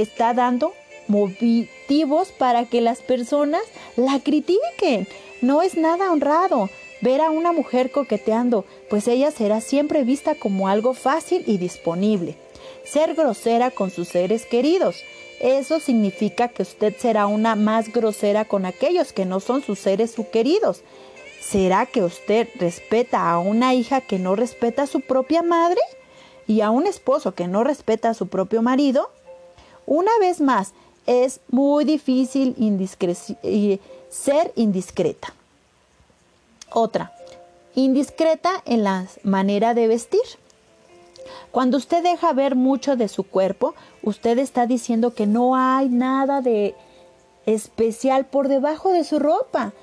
está 0.02 0.34
dando 0.34 0.74
motivos 1.08 2.30
para 2.38 2.66
que 2.66 2.82
las 2.82 3.02
personas 3.02 3.64
la 3.96 4.20
critiquen. 4.20 5.08
No 5.42 5.62
es 5.62 5.76
nada 5.76 6.12
honrado 6.12 6.70
ver 7.02 7.22
a 7.22 7.30
una 7.30 7.52
mujer 7.52 7.92
coqueteando, 7.92 8.66
pues 8.90 9.08
ella 9.08 9.32
será 9.32 9.62
siempre 9.62 10.04
vista 10.04 10.36
como 10.36 10.68
algo 10.68 10.94
fácil 10.94 11.44
y 11.48 11.58
disponible. 11.58 12.36
Ser 12.84 13.16
grosera 13.16 13.72
con 13.72 13.90
sus 13.92 14.10
seres 14.10 14.46
queridos. 14.46 15.04
Eso 15.40 15.80
significa 15.80 16.50
que 16.50 16.64
usted 16.64 16.96
será 16.98 17.26
una 17.28 17.56
más 17.56 17.94
grosera 17.94 18.46
con 18.46 18.66
aquellos 18.66 19.14
que 19.14 19.26
no 19.26 19.40
son 19.40 19.64
sus 19.64 19.80
seres 19.80 20.16
queridos. 20.32 20.84
¿Será 21.40 21.86
que 21.86 22.04
usted 22.04 22.50
respeta 22.56 23.32
a 23.32 23.40
una 23.40 23.74
hija 23.74 24.02
que 24.02 24.20
no 24.20 24.36
respeta 24.36 24.84
a 24.84 24.88
su 24.88 25.00
propia 25.00 25.42
madre? 25.42 25.80
¿Y 26.48 26.62
a 26.62 26.72
un 26.72 26.88
esposo 26.88 27.34
que 27.34 27.48
no 27.48 27.64
respeta 27.64 28.10
a 28.10 28.14
su 28.14 28.28
propio 28.28 28.62
marido? 28.62 29.10
Una 29.90 30.12
vez 30.20 30.40
más, 30.40 30.74
es 31.08 31.40
muy 31.50 31.84
difícil 31.84 32.54
ser 34.12 34.54
indiscreta. 34.56 35.34
Otra, 36.72 37.12
indiscreta 37.74 38.62
en 38.66 38.84
la 38.84 39.08
manera 39.24 39.74
de 39.74 39.88
vestir. 39.88 40.22
Cuando 41.50 41.78
usted 41.78 42.04
deja 42.04 42.34
ver 42.34 42.54
mucho 42.54 42.98
de 42.98 43.08
su 43.08 43.24
cuerpo, 43.24 43.74
usted 44.04 44.38
está 44.38 44.68
diciendo 44.68 45.16
que 45.16 45.26
no 45.26 45.56
hay 45.56 45.90
nada 45.90 46.42
de 46.42 46.76
especial 47.48 48.28
por 48.28 48.48
debajo 48.48 48.92
de 48.92 49.04
su 49.04 49.18
ropa. 49.18 49.74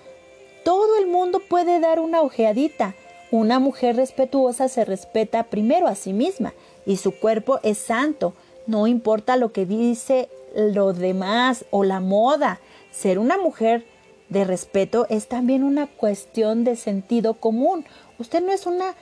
Todo 0.65 1.01
el 1.01 1.09
mundo 1.09 1.41
puede 1.41 1.81
dar 1.81 1.99
una 1.99 2.23
ojeadita. 2.23 2.95
Una 3.33 3.59
mujer 3.59 3.97
respetuosa 3.97 4.69
se 4.69 4.85
respeta 4.85 5.43
primero 5.43 5.89
a 5.89 5.97
sí 5.97 6.13
misma 6.13 6.53
y 6.87 6.99
su 6.99 7.11
cuerpo 7.11 7.59
es 7.65 7.79
santo. 7.79 8.35
No 8.67 8.87
importa 8.87 9.37
lo 9.37 9.53
que 9.53 9.67
dice 9.67 10.29
lo 10.55 10.93
demás 10.93 11.65
o 11.71 11.85
la 11.85 12.01
moda. 12.01 12.61
Ser 12.91 13.19
una 13.19 13.39
mujer 13.39 13.87
de 14.29 14.45
respeto 14.45 15.07
es 15.09 15.29
también 15.29 15.63
una 15.63 15.87
cuestión 15.87 16.65
de 16.65 16.77
sentido 16.77 17.35
común. 17.35 17.85
Usted 18.19 18.43
no 18.43 18.53
es 18.53 18.67
una, 18.67 18.95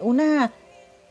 una 0.00 0.52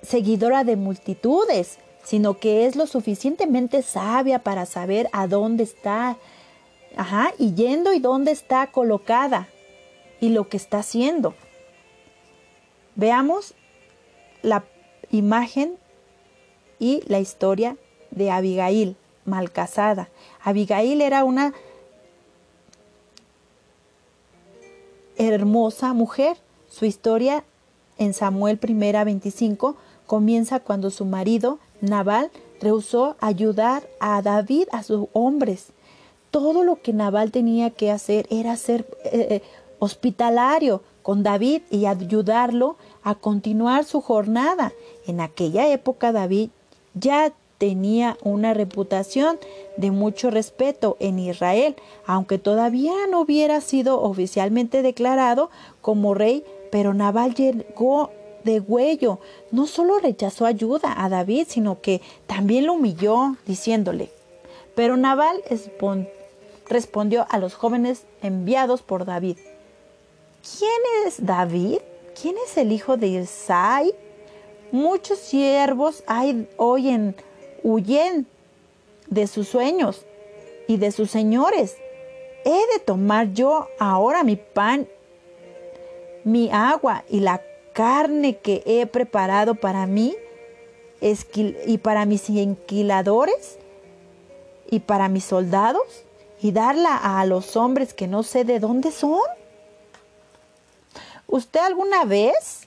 seguidora 0.01 0.63
de 0.63 0.75
multitudes, 0.75 1.77
sino 2.03 2.39
que 2.39 2.65
es 2.65 2.75
lo 2.75 2.87
suficientemente 2.87 3.81
sabia 3.81 4.39
para 4.39 4.65
saber 4.65 5.09
a 5.11 5.27
dónde 5.27 5.63
está, 5.63 6.17
y 7.37 7.53
yendo 7.53 7.93
y 7.93 7.99
dónde 7.99 8.31
está 8.31 8.67
colocada 8.67 9.47
y 10.19 10.29
lo 10.29 10.49
que 10.49 10.57
está 10.57 10.79
haciendo. 10.79 11.35
Veamos 12.95 13.53
la 14.41 14.63
imagen 15.11 15.77
y 16.79 17.01
la 17.07 17.19
historia 17.19 17.77
de 18.11 18.31
Abigail, 18.31 18.95
mal 19.25 19.51
casada. 19.51 20.09
Abigail 20.43 21.01
era 21.01 21.23
una 21.23 21.53
hermosa 25.17 25.93
mujer. 25.93 26.37
Su 26.69 26.85
historia 26.85 27.43
en 27.97 28.13
Samuel 28.13 28.59
1 28.61 29.05
25 29.05 29.75
comienza 30.05 30.59
cuando 30.59 30.89
su 30.89 31.05
marido, 31.05 31.59
Nabal, 31.81 32.31
rehusó 32.61 33.15
ayudar 33.19 33.87
a 33.99 34.21
David, 34.21 34.67
a 34.71 34.83
sus 34.83 35.07
hombres. 35.13 35.67
Todo 36.31 36.63
lo 36.63 36.81
que 36.81 36.93
Nabal 36.93 37.31
tenía 37.31 37.69
que 37.69 37.91
hacer 37.91 38.27
era 38.29 38.55
ser 38.57 38.85
eh, 39.05 39.27
eh, 39.29 39.41
hospitalario 39.79 40.81
con 41.01 41.23
David 41.23 41.61
y 41.69 41.85
ayudarlo 41.85 42.75
a 43.03 43.15
continuar 43.15 43.85
su 43.85 44.01
jornada. 44.01 44.73
En 45.05 45.21
aquella 45.21 45.71
época 45.71 46.11
David 46.11 46.49
ya 46.99 47.33
tenía 47.57 48.17
una 48.21 48.53
reputación 48.53 49.39
de 49.77 49.91
mucho 49.91 50.29
respeto 50.29 50.95
en 50.99 51.19
Israel, 51.19 51.75
aunque 52.05 52.37
todavía 52.37 52.93
no 53.09 53.21
hubiera 53.21 53.61
sido 53.61 54.01
oficialmente 54.01 54.81
declarado 54.81 55.49
como 55.81 56.13
rey, 56.13 56.43
pero 56.71 56.93
Nabal 56.93 57.33
llegó 57.33 58.11
de 58.43 58.59
huello. 58.59 59.19
No 59.51 59.67
solo 59.67 59.99
rechazó 59.99 60.45
ayuda 60.45 60.93
a 60.97 61.09
David, 61.09 61.47
sino 61.49 61.81
que 61.81 62.01
también 62.27 62.65
lo 62.65 62.73
humilló, 62.73 63.35
diciéndole. 63.45 64.11
Pero 64.75 64.95
Nabal 64.95 65.41
respondió 66.69 67.25
a 67.29 67.39
los 67.39 67.55
jóvenes 67.55 68.03
enviados 68.21 68.81
por 68.83 69.05
David. 69.05 69.37
¿Quién 70.57 71.07
es 71.07 71.25
David? 71.25 71.79
¿Quién 72.19 72.35
es 72.45 72.57
el 72.57 72.71
hijo 72.71 72.97
de 72.97 73.07
Isai? 73.07 73.93
Muchos 74.71 75.19
siervos 75.19 76.03
hay 76.07 76.47
hoy 76.57 76.89
en 76.89 77.15
huyen 77.63 78.27
de 79.09 79.27
sus 79.27 79.47
sueños 79.47 80.05
y 80.67 80.77
de 80.77 80.91
sus 80.91 81.09
señores. 81.09 81.77
¿He 82.43 82.51
de 82.73 82.79
tomar 82.85 83.33
yo 83.33 83.67
ahora 83.79 84.23
mi 84.23 84.35
pan, 84.35 84.87
mi 86.25 86.49
agua 86.51 87.05
y 87.09 87.21
la 87.21 87.41
carne 87.73 88.37
que 88.37 88.63
he 88.65 88.85
preparado 88.85 89.55
para 89.55 89.85
mí 89.85 90.15
y 90.99 91.77
para 91.77 92.05
mis 92.05 92.29
inquiladores 92.29 93.59
y 94.69 94.79
para 94.79 95.07
mis 95.07 95.23
soldados 95.23 96.03
y 96.41 96.51
darla 96.51 97.19
a 97.19 97.25
los 97.25 97.55
hombres 97.55 97.93
que 97.93 98.07
no 98.07 98.23
sé 98.23 98.43
de 98.43 98.59
dónde 98.59 98.91
son? 98.91 99.21
¿Usted 101.27 101.61
alguna 101.61 102.03
vez 102.03 102.66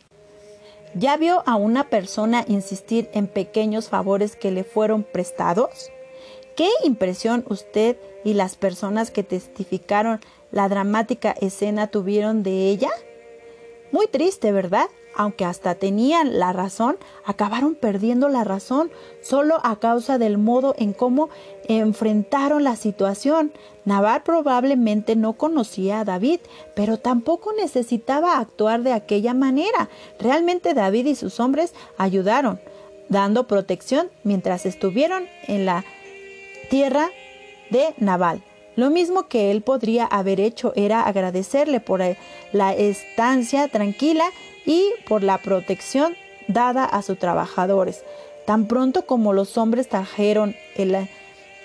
¿Ya 0.95 1.17
vio 1.17 1.43
a 1.47 1.55
una 1.55 1.89
persona 1.89 2.45
insistir 2.49 3.09
en 3.13 3.29
pequeños 3.29 3.89
favores 3.89 4.35
que 4.35 4.51
le 4.51 4.65
fueron 4.65 5.05
prestados? 5.05 5.91
¿Qué 6.57 6.69
impresión 6.85 7.45
usted 7.49 7.97
y 8.25 8.35
las 8.35 8.57
personas 8.57 9.11
que 9.11 9.23
testificaron 9.23 10.21
la 10.51 10.69
dramática 10.69 11.31
escena 11.31 11.87
tuvieron 11.87 12.43
de 12.43 12.69
ella? 12.69 12.91
Muy 13.93 14.09
triste, 14.09 14.51
¿verdad? 14.51 14.89
Aunque 15.15 15.45
hasta 15.45 15.75
tenían 15.75 16.39
la 16.39 16.53
razón, 16.53 16.97
acabaron 17.25 17.75
perdiendo 17.75 18.29
la 18.29 18.45
razón 18.45 18.91
solo 19.21 19.59
a 19.63 19.77
causa 19.77 20.19
del 20.19 20.39
modo 20.39 20.75
en 20.79 20.93
cómo 20.93 21.29
enfrentaron 21.65 22.65
la 22.65 22.77
situación. 22.77 23.53
Navar 23.85 24.25
probablemente 24.25 25.17
no 25.17 25.35
conocía 25.35 26.01
a 26.01 26.05
David, 26.05 26.41
pero 26.75 26.99
tampoco 26.99 27.53
necesitaba 27.53 28.39
actuar 28.39 28.83
de 28.83 28.93
aquella 28.93 29.35
manera. 29.35 29.89
Realmente 30.19 30.75
David 30.75 31.07
y 31.07 31.15
sus 31.15 31.41
hombres 31.41 31.75
ayudaron, 31.99 32.61
dando 33.09 33.47
protección 33.47 34.11
mientras 34.23 34.67
estuvieron 34.67 35.27
en 35.47 35.67
la 35.67 35.85
tierra 36.71 37.11
de 37.71 37.95
Naval. 37.99 38.43
Lo 38.77 38.89
mismo 38.89 39.29
que 39.29 39.51
él 39.51 39.63
podría 39.63 40.07
haber 40.07 40.41
hecho 40.41 40.73
era 40.77 41.03
agradecerle 41.03 41.81
por 41.81 42.01
la 42.53 42.73
estancia 42.73 43.69
tranquila 43.69 44.25
y 44.71 44.95
por 45.09 45.25
la 45.25 45.39
protección 45.39 46.17
dada 46.47 46.85
a 46.85 47.03
sus 47.03 47.19
trabajadores. 47.19 48.05
Tan 48.47 48.69
pronto 48.69 49.05
como 49.05 49.33
los 49.33 49.59
hombres 49.59 49.89
trajeron 49.89 50.55
el, 50.77 51.09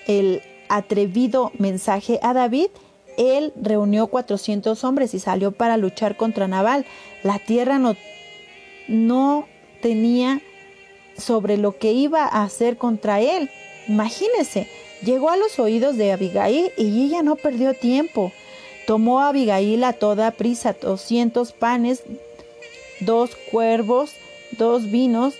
el 0.08 0.42
atrevido 0.68 1.52
mensaje 1.56 2.18
a 2.20 2.34
David, 2.34 2.66
él 3.16 3.52
reunió 3.54 4.08
400 4.08 4.82
hombres 4.82 5.14
y 5.14 5.20
salió 5.20 5.52
para 5.52 5.76
luchar 5.76 6.16
contra 6.16 6.48
Nabal. 6.48 6.84
La 7.22 7.38
tierra 7.38 7.78
no, 7.78 7.94
no 8.88 9.46
tenía 9.82 10.40
sobre 11.16 11.58
lo 11.58 11.78
que 11.78 11.92
iba 11.92 12.24
a 12.24 12.42
hacer 12.42 12.76
contra 12.76 13.20
él. 13.20 13.50
Imagínese, 13.86 14.66
llegó 15.04 15.30
a 15.30 15.36
los 15.36 15.60
oídos 15.60 15.96
de 15.96 16.10
Abigail 16.10 16.72
y 16.76 17.04
ella 17.04 17.22
no 17.22 17.36
perdió 17.36 17.72
tiempo. 17.72 18.32
Tomó 18.88 19.20
a 19.20 19.28
Abigail 19.28 19.84
a 19.84 19.92
toda 19.92 20.32
prisa 20.32 20.74
200 20.80 21.52
panes 21.52 22.02
dos 23.00 23.36
cuervos, 23.50 24.12
dos 24.52 24.90
vinos, 24.90 25.34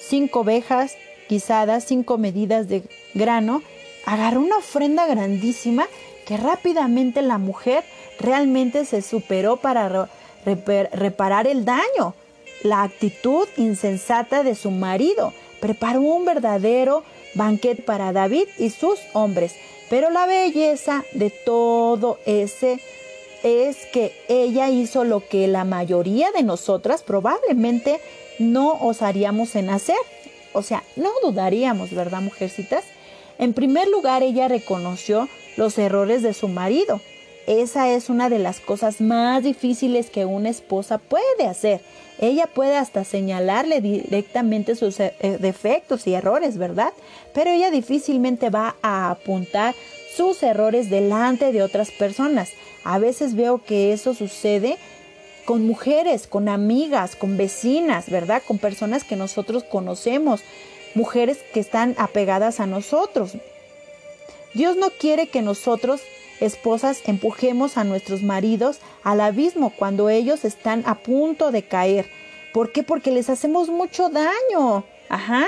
cinco 0.00 0.40
ovejas 0.40 0.96
guisadas, 1.28 1.84
cinco 1.84 2.18
medidas 2.18 2.68
de 2.68 2.82
grano, 3.14 3.62
agarró 4.04 4.40
una 4.40 4.58
ofrenda 4.58 5.06
grandísima 5.06 5.86
que 6.26 6.36
rápidamente 6.36 7.22
la 7.22 7.38
mujer 7.38 7.84
realmente 8.18 8.84
se 8.84 9.02
superó 9.02 9.56
para 9.56 10.08
reparar 10.44 11.46
el 11.46 11.64
daño. 11.64 12.14
La 12.62 12.82
actitud 12.82 13.48
insensata 13.56 14.42
de 14.42 14.54
su 14.54 14.70
marido. 14.70 15.32
Preparó 15.60 16.00
un 16.00 16.24
verdadero 16.24 17.04
banquete 17.34 17.82
para 17.82 18.12
David 18.12 18.48
y 18.58 18.70
sus 18.70 18.98
hombres, 19.12 19.54
pero 19.88 20.10
la 20.10 20.26
belleza 20.26 21.04
de 21.12 21.30
todo 21.30 22.18
ese 22.26 22.80
es 23.42 23.86
que 23.92 24.12
ella 24.28 24.68
hizo 24.70 25.04
lo 25.04 25.26
que 25.26 25.48
la 25.48 25.64
mayoría 25.64 26.30
de 26.32 26.42
nosotras 26.42 27.02
probablemente 27.02 28.00
no 28.38 28.72
osaríamos 28.80 29.56
en 29.56 29.70
hacer. 29.70 29.96
O 30.52 30.62
sea, 30.62 30.82
no 30.96 31.10
dudaríamos, 31.22 31.92
¿verdad, 31.92 32.20
mujercitas? 32.20 32.84
En 33.38 33.54
primer 33.54 33.88
lugar, 33.88 34.22
ella 34.22 34.48
reconoció 34.48 35.28
los 35.56 35.78
errores 35.78 36.22
de 36.22 36.34
su 36.34 36.48
marido. 36.48 37.00
Esa 37.46 37.90
es 37.90 38.08
una 38.08 38.28
de 38.28 38.38
las 38.38 38.60
cosas 38.60 39.00
más 39.00 39.42
difíciles 39.42 40.10
que 40.10 40.24
una 40.24 40.48
esposa 40.48 40.98
puede 40.98 41.46
hacer. 41.48 41.80
Ella 42.20 42.46
puede 42.46 42.76
hasta 42.76 43.04
señalarle 43.04 43.80
directamente 43.80 44.76
sus 44.76 45.00
eh, 45.00 45.12
defectos 45.40 46.06
y 46.06 46.14
errores, 46.14 46.56
¿verdad? 46.56 46.92
Pero 47.34 47.50
ella 47.50 47.72
difícilmente 47.72 48.48
va 48.48 48.76
a 48.82 49.10
apuntar 49.10 49.74
sus 50.16 50.42
errores 50.44 50.88
delante 50.88 51.50
de 51.50 51.62
otras 51.62 51.90
personas. 51.90 52.50
A 52.84 52.98
veces 52.98 53.34
veo 53.34 53.62
que 53.62 53.92
eso 53.92 54.14
sucede 54.14 54.78
con 55.44 55.66
mujeres, 55.66 56.26
con 56.26 56.48
amigas, 56.48 57.16
con 57.16 57.36
vecinas, 57.36 58.08
¿verdad? 58.08 58.42
Con 58.46 58.58
personas 58.58 59.04
que 59.04 59.16
nosotros 59.16 59.64
conocemos, 59.64 60.42
mujeres 60.94 61.38
que 61.52 61.60
están 61.60 61.94
apegadas 61.98 62.60
a 62.60 62.66
nosotros. 62.66 63.32
Dios 64.54 64.76
no 64.76 64.90
quiere 64.90 65.28
que 65.28 65.42
nosotros, 65.42 66.02
esposas, 66.40 67.00
empujemos 67.06 67.76
a 67.76 67.84
nuestros 67.84 68.22
maridos 68.22 68.78
al 69.02 69.20
abismo 69.20 69.72
cuando 69.76 70.10
ellos 70.10 70.44
están 70.44 70.82
a 70.86 70.96
punto 70.96 71.50
de 71.50 71.62
caer. 71.62 72.06
¿Por 72.52 72.72
qué? 72.72 72.82
Porque 72.82 73.10
les 73.10 73.30
hacemos 73.30 73.68
mucho 73.68 74.10
daño. 74.10 74.84
Ajá. 75.08 75.46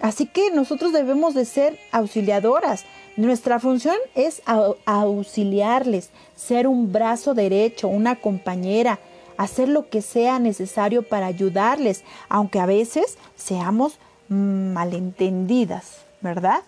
Así 0.00 0.26
que 0.26 0.50
nosotros 0.50 0.92
debemos 0.92 1.34
de 1.34 1.44
ser 1.44 1.78
auxiliadoras. 1.92 2.84
Nuestra 3.16 3.60
función 3.60 3.96
es 4.14 4.42
auxiliarles, 4.84 6.10
ser 6.36 6.66
un 6.66 6.92
brazo 6.92 7.34
derecho, 7.34 7.88
una 7.88 8.16
compañera, 8.16 8.98
hacer 9.36 9.68
lo 9.68 9.88
que 9.88 10.02
sea 10.02 10.38
necesario 10.38 11.02
para 11.02 11.26
ayudarles, 11.26 12.04
aunque 12.28 12.60
a 12.60 12.66
veces 12.66 13.18
seamos 13.36 13.98
malentendidas, 14.28 15.98
¿verdad? 16.20 16.62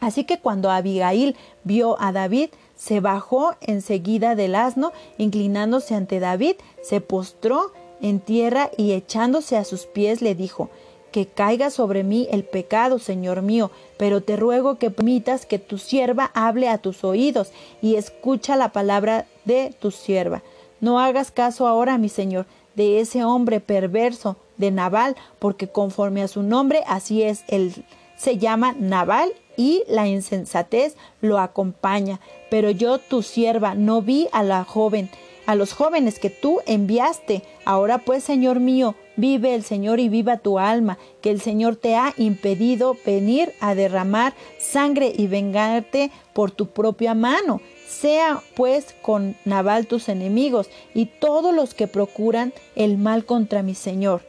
Así 0.00 0.24
que 0.24 0.38
cuando 0.38 0.70
Abigail 0.70 1.36
vio 1.62 2.00
a 2.00 2.12
David, 2.12 2.50
se 2.76 3.00
bajó 3.00 3.54
enseguida 3.60 4.34
del 4.34 4.54
asno, 4.54 4.92
inclinándose 5.18 5.94
ante 5.94 6.20
David, 6.20 6.56
se 6.82 7.00
postró 7.00 7.72
en 8.02 8.20
tierra 8.20 8.70
y 8.76 8.92
echándose 8.92 9.56
a 9.56 9.64
sus 9.64 9.86
pies 9.86 10.20
le 10.20 10.34
dijo, 10.34 10.68
que 11.14 11.26
caiga 11.26 11.70
sobre 11.70 12.02
mí 12.02 12.26
el 12.32 12.42
pecado, 12.42 12.98
Señor 12.98 13.40
mío, 13.40 13.70
pero 13.96 14.20
te 14.20 14.34
ruego 14.34 14.80
que 14.80 14.90
permitas 14.90 15.46
que 15.46 15.60
tu 15.60 15.78
sierva 15.78 16.32
hable 16.34 16.68
a 16.68 16.78
tus 16.78 17.04
oídos 17.04 17.52
y 17.80 17.94
escucha 17.94 18.56
la 18.56 18.72
palabra 18.72 19.24
de 19.44 19.72
tu 19.78 19.92
sierva. 19.92 20.42
No 20.80 20.98
hagas 20.98 21.30
caso 21.30 21.68
ahora, 21.68 21.98
mi 21.98 22.08
Señor, 22.08 22.46
de 22.74 22.98
ese 22.98 23.22
hombre 23.22 23.60
perverso 23.60 24.36
de 24.56 24.72
Nabal, 24.72 25.14
porque 25.38 25.68
conforme 25.68 26.20
a 26.20 26.26
su 26.26 26.42
nombre, 26.42 26.82
así 26.88 27.22
es, 27.22 27.44
él 27.46 27.84
se 28.16 28.38
llama 28.38 28.74
Nabal 28.76 29.32
y 29.56 29.84
la 29.86 30.08
insensatez 30.08 30.96
lo 31.20 31.38
acompaña. 31.38 32.18
Pero 32.50 32.70
yo, 32.70 32.98
tu 32.98 33.22
sierva, 33.22 33.76
no 33.76 34.02
vi 34.02 34.26
a 34.32 34.42
la 34.42 34.64
joven, 34.64 35.08
a 35.46 35.54
los 35.54 35.72
jóvenes 35.72 36.18
que 36.18 36.30
tú 36.30 36.60
enviaste. 36.66 37.42
Ahora 37.64 37.98
pues, 37.98 38.24
Señor 38.24 38.60
mío, 38.60 38.94
vive 39.16 39.54
el 39.54 39.64
Señor 39.64 40.00
y 40.00 40.08
viva 40.08 40.38
tu 40.38 40.58
alma, 40.58 40.98
que 41.20 41.30
el 41.30 41.40
Señor 41.40 41.76
te 41.76 41.96
ha 41.96 42.14
impedido 42.16 42.96
venir 43.04 43.52
a 43.60 43.74
derramar 43.74 44.34
sangre 44.58 45.12
y 45.16 45.26
vengarte 45.26 46.10
por 46.32 46.50
tu 46.50 46.68
propia 46.68 47.14
mano. 47.14 47.60
Sea 47.88 48.42
pues 48.56 48.94
con 49.02 49.36
Nabal 49.44 49.86
tus 49.86 50.08
enemigos 50.08 50.68
y 50.94 51.06
todos 51.06 51.54
los 51.54 51.74
que 51.74 51.86
procuran 51.86 52.52
el 52.76 52.98
mal 52.98 53.24
contra 53.24 53.62
mi 53.62 53.74
Señor. 53.74 54.22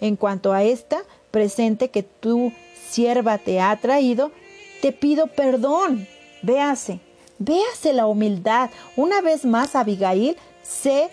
En 0.00 0.16
cuanto 0.16 0.52
a 0.52 0.64
esta 0.64 1.02
presente 1.30 1.90
que 1.90 2.02
tu 2.02 2.52
sierva 2.88 3.38
te 3.38 3.60
ha 3.60 3.76
traído, 3.80 4.32
te 4.80 4.92
pido 4.92 5.28
perdón. 5.28 6.08
Véase, 6.42 6.98
véase 7.38 7.92
la 7.92 8.06
humildad. 8.06 8.70
Una 8.96 9.20
vez 9.20 9.44
más 9.44 9.76
Abigail 9.76 10.36
se 10.80 11.10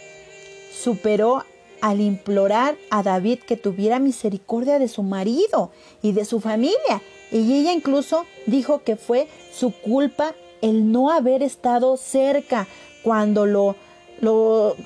superó 0.74 1.44
al 1.82 2.02
implorar 2.02 2.78
a 2.90 3.04
David 3.04 3.40
que 3.40 3.56
tuviera 3.56 4.00
misericordia 4.00 4.80
de 4.80 4.88
su 4.88 5.04
marido 5.04 5.72
y 6.02 6.12
de 6.12 6.26
su 6.26 6.40
familia. 6.40 7.02
Y 7.32 7.54
ella 7.54 7.74
incluso 7.74 8.26
dijo 8.48 8.84
que 8.84 8.96
fue 8.96 9.28
su 9.54 9.72
culpa 9.72 10.34
el 10.62 10.92
no 10.92 11.10
haber 11.12 11.44
estado 11.44 11.96
cerca 11.98 12.68
cuando 13.04 13.46
lo, 13.46 13.76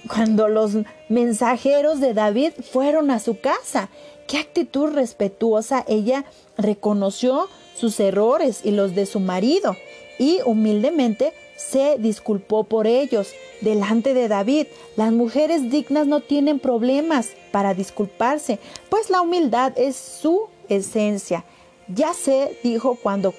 cuando 0.07 0.47
los 0.47 0.77
mensajeros 1.09 1.99
de 1.99 2.13
David 2.13 2.51
fueron 2.71 3.11
a 3.11 3.19
su 3.19 3.39
casa. 3.39 3.89
Qué 4.27 4.37
actitud 4.37 4.93
respetuosa 4.93 5.83
ella 5.87 6.25
reconoció 6.57 7.47
sus 7.75 7.99
errores 7.99 8.61
y 8.63 8.71
los 8.71 8.95
de 8.95 9.05
su 9.05 9.19
marido 9.19 9.75
y 10.19 10.39
humildemente 10.45 11.33
se 11.69 11.97
disculpó 11.97 12.65
por 12.65 12.87
ellos 12.87 13.33
delante 13.61 14.13
de 14.13 14.27
David. 14.27 14.67
Las 14.95 15.11
mujeres 15.11 15.69
dignas 15.71 16.07
no 16.07 16.19
tienen 16.19 16.59
problemas 16.59 17.29
para 17.51 17.73
disculparse, 17.73 18.59
pues 18.89 19.09
la 19.09 19.21
humildad 19.21 19.73
es 19.75 19.95
su 19.95 20.47
esencia. 20.69 21.45
Ya 21.87 22.13
sé, 22.13 22.57
dijo, 22.63 22.97
cuando 23.01 23.33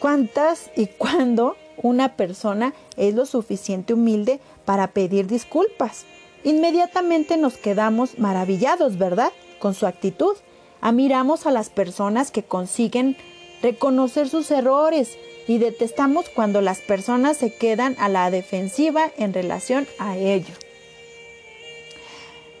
cuántas 0.00 0.70
y 0.76 0.86
cuándo 0.86 1.56
una 1.82 2.16
persona 2.16 2.74
es 2.96 3.14
lo 3.14 3.26
suficiente 3.26 3.94
humilde 3.94 4.40
para 4.64 4.88
pedir 4.88 5.26
disculpas. 5.26 6.04
Inmediatamente 6.44 7.36
nos 7.36 7.56
quedamos 7.56 8.18
maravillados, 8.18 8.98
¿verdad? 8.98 9.32
Con 9.58 9.74
su 9.74 9.86
actitud. 9.86 10.36
Admiramos 10.80 11.46
a 11.46 11.50
las 11.50 11.70
personas 11.70 12.30
que 12.30 12.42
consiguen 12.42 13.16
reconocer 13.62 14.28
sus 14.28 14.50
errores 14.50 15.16
y 15.48 15.58
detestamos 15.58 16.28
cuando 16.28 16.60
las 16.60 16.80
personas 16.80 17.36
se 17.36 17.54
quedan 17.54 17.96
a 17.98 18.08
la 18.08 18.30
defensiva 18.30 19.10
en 19.16 19.32
relación 19.32 19.86
a 19.98 20.16
ello. 20.16 20.54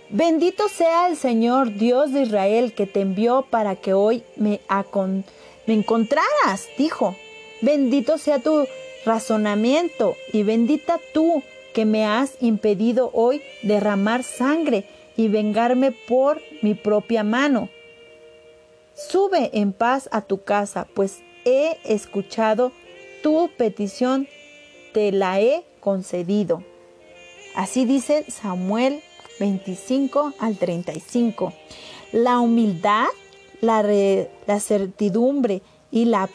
Bendito 0.08 0.68
sea 0.68 1.08
el 1.08 1.16
Señor 1.16 1.74
Dios 1.74 2.12
de 2.12 2.22
Israel 2.22 2.72
que 2.74 2.86
te 2.86 3.00
envió 3.00 3.42
para 3.50 3.74
que 3.74 3.92
hoy 3.92 4.22
me, 4.36 4.60
me 5.66 5.74
encontraras, 5.74 6.68
dijo. 6.78 7.16
Bendito 7.60 8.18
sea 8.18 8.38
tu 8.38 8.66
razonamiento 9.04 10.14
y 10.32 10.42
bendita 10.42 11.00
tú 11.12 11.42
que 11.74 11.84
me 11.84 12.04
has 12.04 12.40
impedido 12.40 13.10
hoy 13.14 13.42
derramar 13.62 14.22
sangre 14.22 14.84
y 15.16 15.28
vengarme 15.28 15.92
por 15.92 16.40
mi 16.62 16.74
propia 16.74 17.24
mano. 17.24 17.68
Sube 18.94 19.50
en 19.52 19.72
paz 19.72 20.08
a 20.12 20.22
tu 20.22 20.42
casa, 20.42 20.86
pues 20.94 21.20
he 21.46 21.78
escuchado 21.84 22.72
tu 23.22 23.48
petición, 23.56 24.28
te 24.92 25.12
la 25.12 25.40
he 25.40 25.64
concedido. 25.80 26.62
Así 27.54 27.86
dice 27.86 28.24
Samuel 28.28 29.00
25 29.40 30.34
al 30.38 30.56
35. 30.58 31.54
La 32.12 32.40
humildad, 32.40 33.06
la, 33.60 33.82
la 33.82 34.60
certidumbre 34.60 35.62
y 35.90 36.04
la 36.06 36.28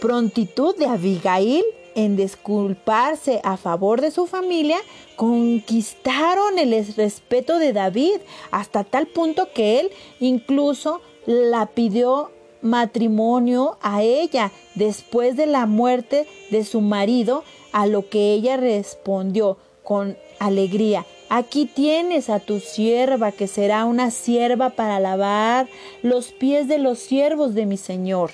prontitud 0.00 0.76
de 0.76 0.86
Abigail 0.86 1.64
en 1.94 2.16
disculparse 2.16 3.40
a 3.42 3.56
favor 3.56 4.00
de 4.00 4.10
su 4.10 4.26
familia, 4.26 4.76
conquistaron 5.16 6.58
el 6.58 6.94
respeto 6.94 7.58
de 7.58 7.72
David 7.72 8.20
hasta 8.50 8.84
tal 8.84 9.06
punto 9.06 9.48
que 9.52 9.80
él 9.80 9.90
incluso 10.20 11.00
la 11.26 11.66
pidió 11.66 12.30
matrimonio 12.62 13.78
a 13.82 14.02
ella 14.02 14.52
después 14.74 15.36
de 15.36 15.46
la 15.46 15.66
muerte 15.66 16.26
de 16.50 16.64
su 16.64 16.80
marido, 16.80 17.44
a 17.72 17.86
lo 17.86 18.08
que 18.08 18.32
ella 18.32 18.56
respondió 18.56 19.58
con 19.82 20.16
alegría. 20.38 21.04
Aquí 21.28 21.66
tienes 21.66 22.30
a 22.30 22.40
tu 22.40 22.60
sierva, 22.60 23.32
que 23.32 23.46
será 23.46 23.84
una 23.84 24.10
sierva 24.10 24.70
para 24.70 24.98
lavar 24.98 25.68
los 26.02 26.32
pies 26.32 26.68
de 26.68 26.78
los 26.78 26.98
siervos 26.98 27.54
de 27.54 27.66
mi 27.66 27.76
Señor. 27.76 28.30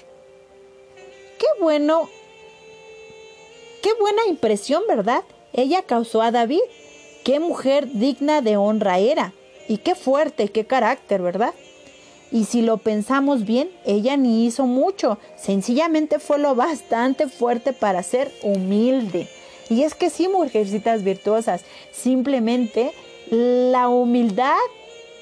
Qué 1.38 1.46
bueno, 1.60 2.08
qué 3.82 3.90
buena 4.00 4.22
impresión, 4.28 4.82
¿verdad? 4.86 5.24
Ella 5.52 5.82
causó 5.82 6.22
a 6.22 6.30
David. 6.30 6.62
Qué 7.24 7.40
mujer 7.40 7.88
digna 7.92 8.42
de 8.42 8.56
honra 8.56 8.98
era. 8.98 9.32
Y 9.66 9.78
qué 9.78 9.94
fuerte, 9.94 10.48
qué 10.48 10.66
carácter, 10.66 11.22
¿verdad? 11.22 11.54
Y 12.32 12.44
si 12.44 12.62
lo 12.62 12.78
pensamos 12.78 13.44
bien, 13.44 13.70
ella 13.84 14.16
ni 14.16 14.46
hizo 14.46 14.66
mucho, 14.66 15.18
sencillamente 15.36 16.18
fue 16.18 16.38
lo 16.38 16.54
bastante 16.54 17.28
fuerte 17.28 17.72
para 17.72 18.02
ser 18.02 18.32
humilde. 18.42 19.28
Y 19.70 19.82
es 19.82 19.94
que 19.94 20.10
sí, 20.10 20.28
mujercitas 20.28 21.04
virtuosas, 21.04 21.62
simplemente 21.92 22.92
la 23.30 23.88
humildad 23.88 24.56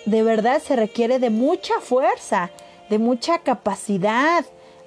de 0.05 0.23
verdad 0.23 0.61
se 0.61 0.75
requiere 0.75 1.19
de 1.19 1.31
mucha 1.31 1.75
fuerza, 1.81 2.51
de 2.89 2.99
mucha 2.99 3.39
capacidad, 3.39 4.45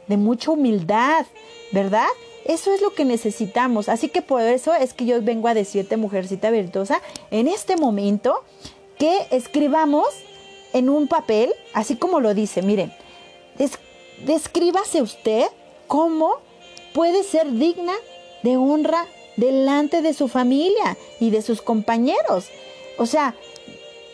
de 0.07 0.17
mucha 0.17 0.51
humildad, 0.51 1.25
¿verdad? 1.71 2.07
Eso 2.45 2.73
es 2.73 2.81
lo 2.81 2.93
que 2.93 3.05
necesitamos. 3.05 3.89
Así 3.89 4.09
que 4.09 4.21
por 4.21 4.41
eso 4.41 4.73
es 4.73 4.93
que 4.93 5.05
yo 5.05 5.21
vengo 5.21 5.47
a 5.47 5.53
decirte, 5.53 5.97
mujercita 5.97 6.51
virtuosa, 6.51 7.01
en 7.31 7.47
este 7.47 7.77
momento 7.77 8.43
que 8.99 9.27
escribamos 9.31 10.07
en 10.75 10.89
un 10.89 11.07
papel, 11.07 11.53
así 11.73 11.95
como 11.95 12.19
lo 12.19 12.33
dice, 12.33 12.61
miren, 12.61 12.93
descríbase 14.25 15.01
usted 15.01 15.45
cómo 15.87 16.41
puede 16.93 17.23
ser 17.23 17.49
digna 17.49 17.93
de 18.43 18.57
honra 18.57 19.07
delante 19.37 20.01
de 20.01 20.13
su 20.13 20.27
familia 20.27 20.97
y 21.21 21.29
de 21.29 21.41
sus 21.41 21.61
compañeros. 21.61 22.49
O 22.97 23.05
sea, 23.05 23.35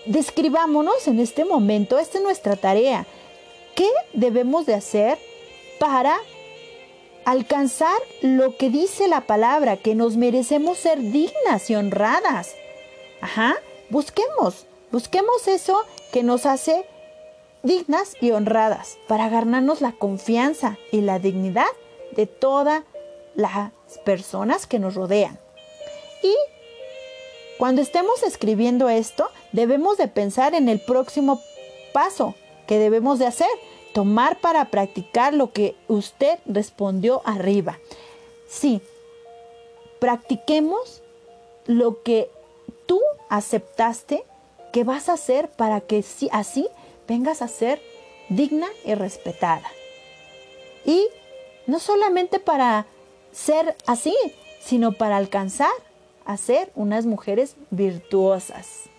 describámonos 0.06 1.08
en 1.08 1.20
este 1.20 1.46
momento, 1.46 1.98
esta 1.98 2.20
es 2.20 2.24
nuestra 2.24 2.56
tarea. 2.56 3.08
¿Qué 3.74 3.90
debemos 4.14 4.68
de 4.68 4.76
hacer 4.76 5.18
para 5.80 6.16
alcanzar 7.26 7.98
lo 8.22 8.56
que 8.56 8.70
dice 8.70 9.08
la 9.08 9.22
palabra, 9.22 9.78
que 9.78 9.96
nos 9.96 10.16
merecemos 10.16 10.78
ser 10.78 11.00
dignas 11.02 11.72
y 11.72 11.76
honradas? 11.76 12.54
Ajá, 13.20 13.56
busquemos, 13.90 14.68
busquemos 14.92 15.48
eso 15.48 15.84
que 16.12 16.24
nos 16.24 16.46
hace 16.46 16.86
dignas 17.64 18.16
y 18.22 18.32
honradas 18.32 18.98
para 19.08 19.30
ganarnos 19.30 19.82
la 19.82 19.94
confianza 19.94 20.78
y 20.92 21.02
la 21.02 21.20
dignidad 21.20 21.68
de 22.16 22.28
todas 22.28 22.84
las 23.36 23.72
personas 24.04 24.68
que 24.68 24.80
nos 24.80 24.96
rodean. 24.96 25.40
Y 26.24 26.36
cuando 27.58 27.82
estemos 27.82 28.24
escribiendo 28.24 28.90
esto, 28.90 29.30
debemos 29.52 29.98
de 29.98 30.08
pensar 30.08 30.56
en 30.56 30.70
el 30.70 30.80
próximo 30.80 31.42
paso 31.94 32.36
que 32.68 32.80
debemos 32.80 33.20
de 33.20 33.28
hacer, 33.28 33.50
tomar 33.94 34.40
para 34.40 34.66
practicar 34.66 35.34
lo 35.34 35.52
que 35.52 35.76
usted 35.88 36.40
respondió 36.46 37.22
arriba. 37.26 37.80
Sí, 38.48 38.82
practiquemos 40.00 41.02
lo 41.66 42.02
que 42.02 42.30
tú 42.86 43.00
aceptaste 43.30 44.24
¿Qué 44.72 44.86
vas 44.86 45.10
a 45.10 45.14
hacer 45.14 45.50
para 45.50 45.82
que 45.82 46.04
así 46.32 46.68
vengas 47.08 47.42
a 47.42 47.48
ser 47.48 47.82
digna 48.30 48.68
y 48.86 48.96
respetada? 48.96 49.70
Y 50.86 51.08
no 51.68 51.80
solamente 51.80 52.40
para 52.40 52.86
ser 53.34 53.76
así, 53.86 54.16
sino 54.62 54.94
para 54.94 55.18
alcanzar 55.18 55.72
a 56.26 56.38
ser 56.38 56.72
unas 56.76 57.06
mujeres 57.06 57.56
virtuosas. 57.70 58.91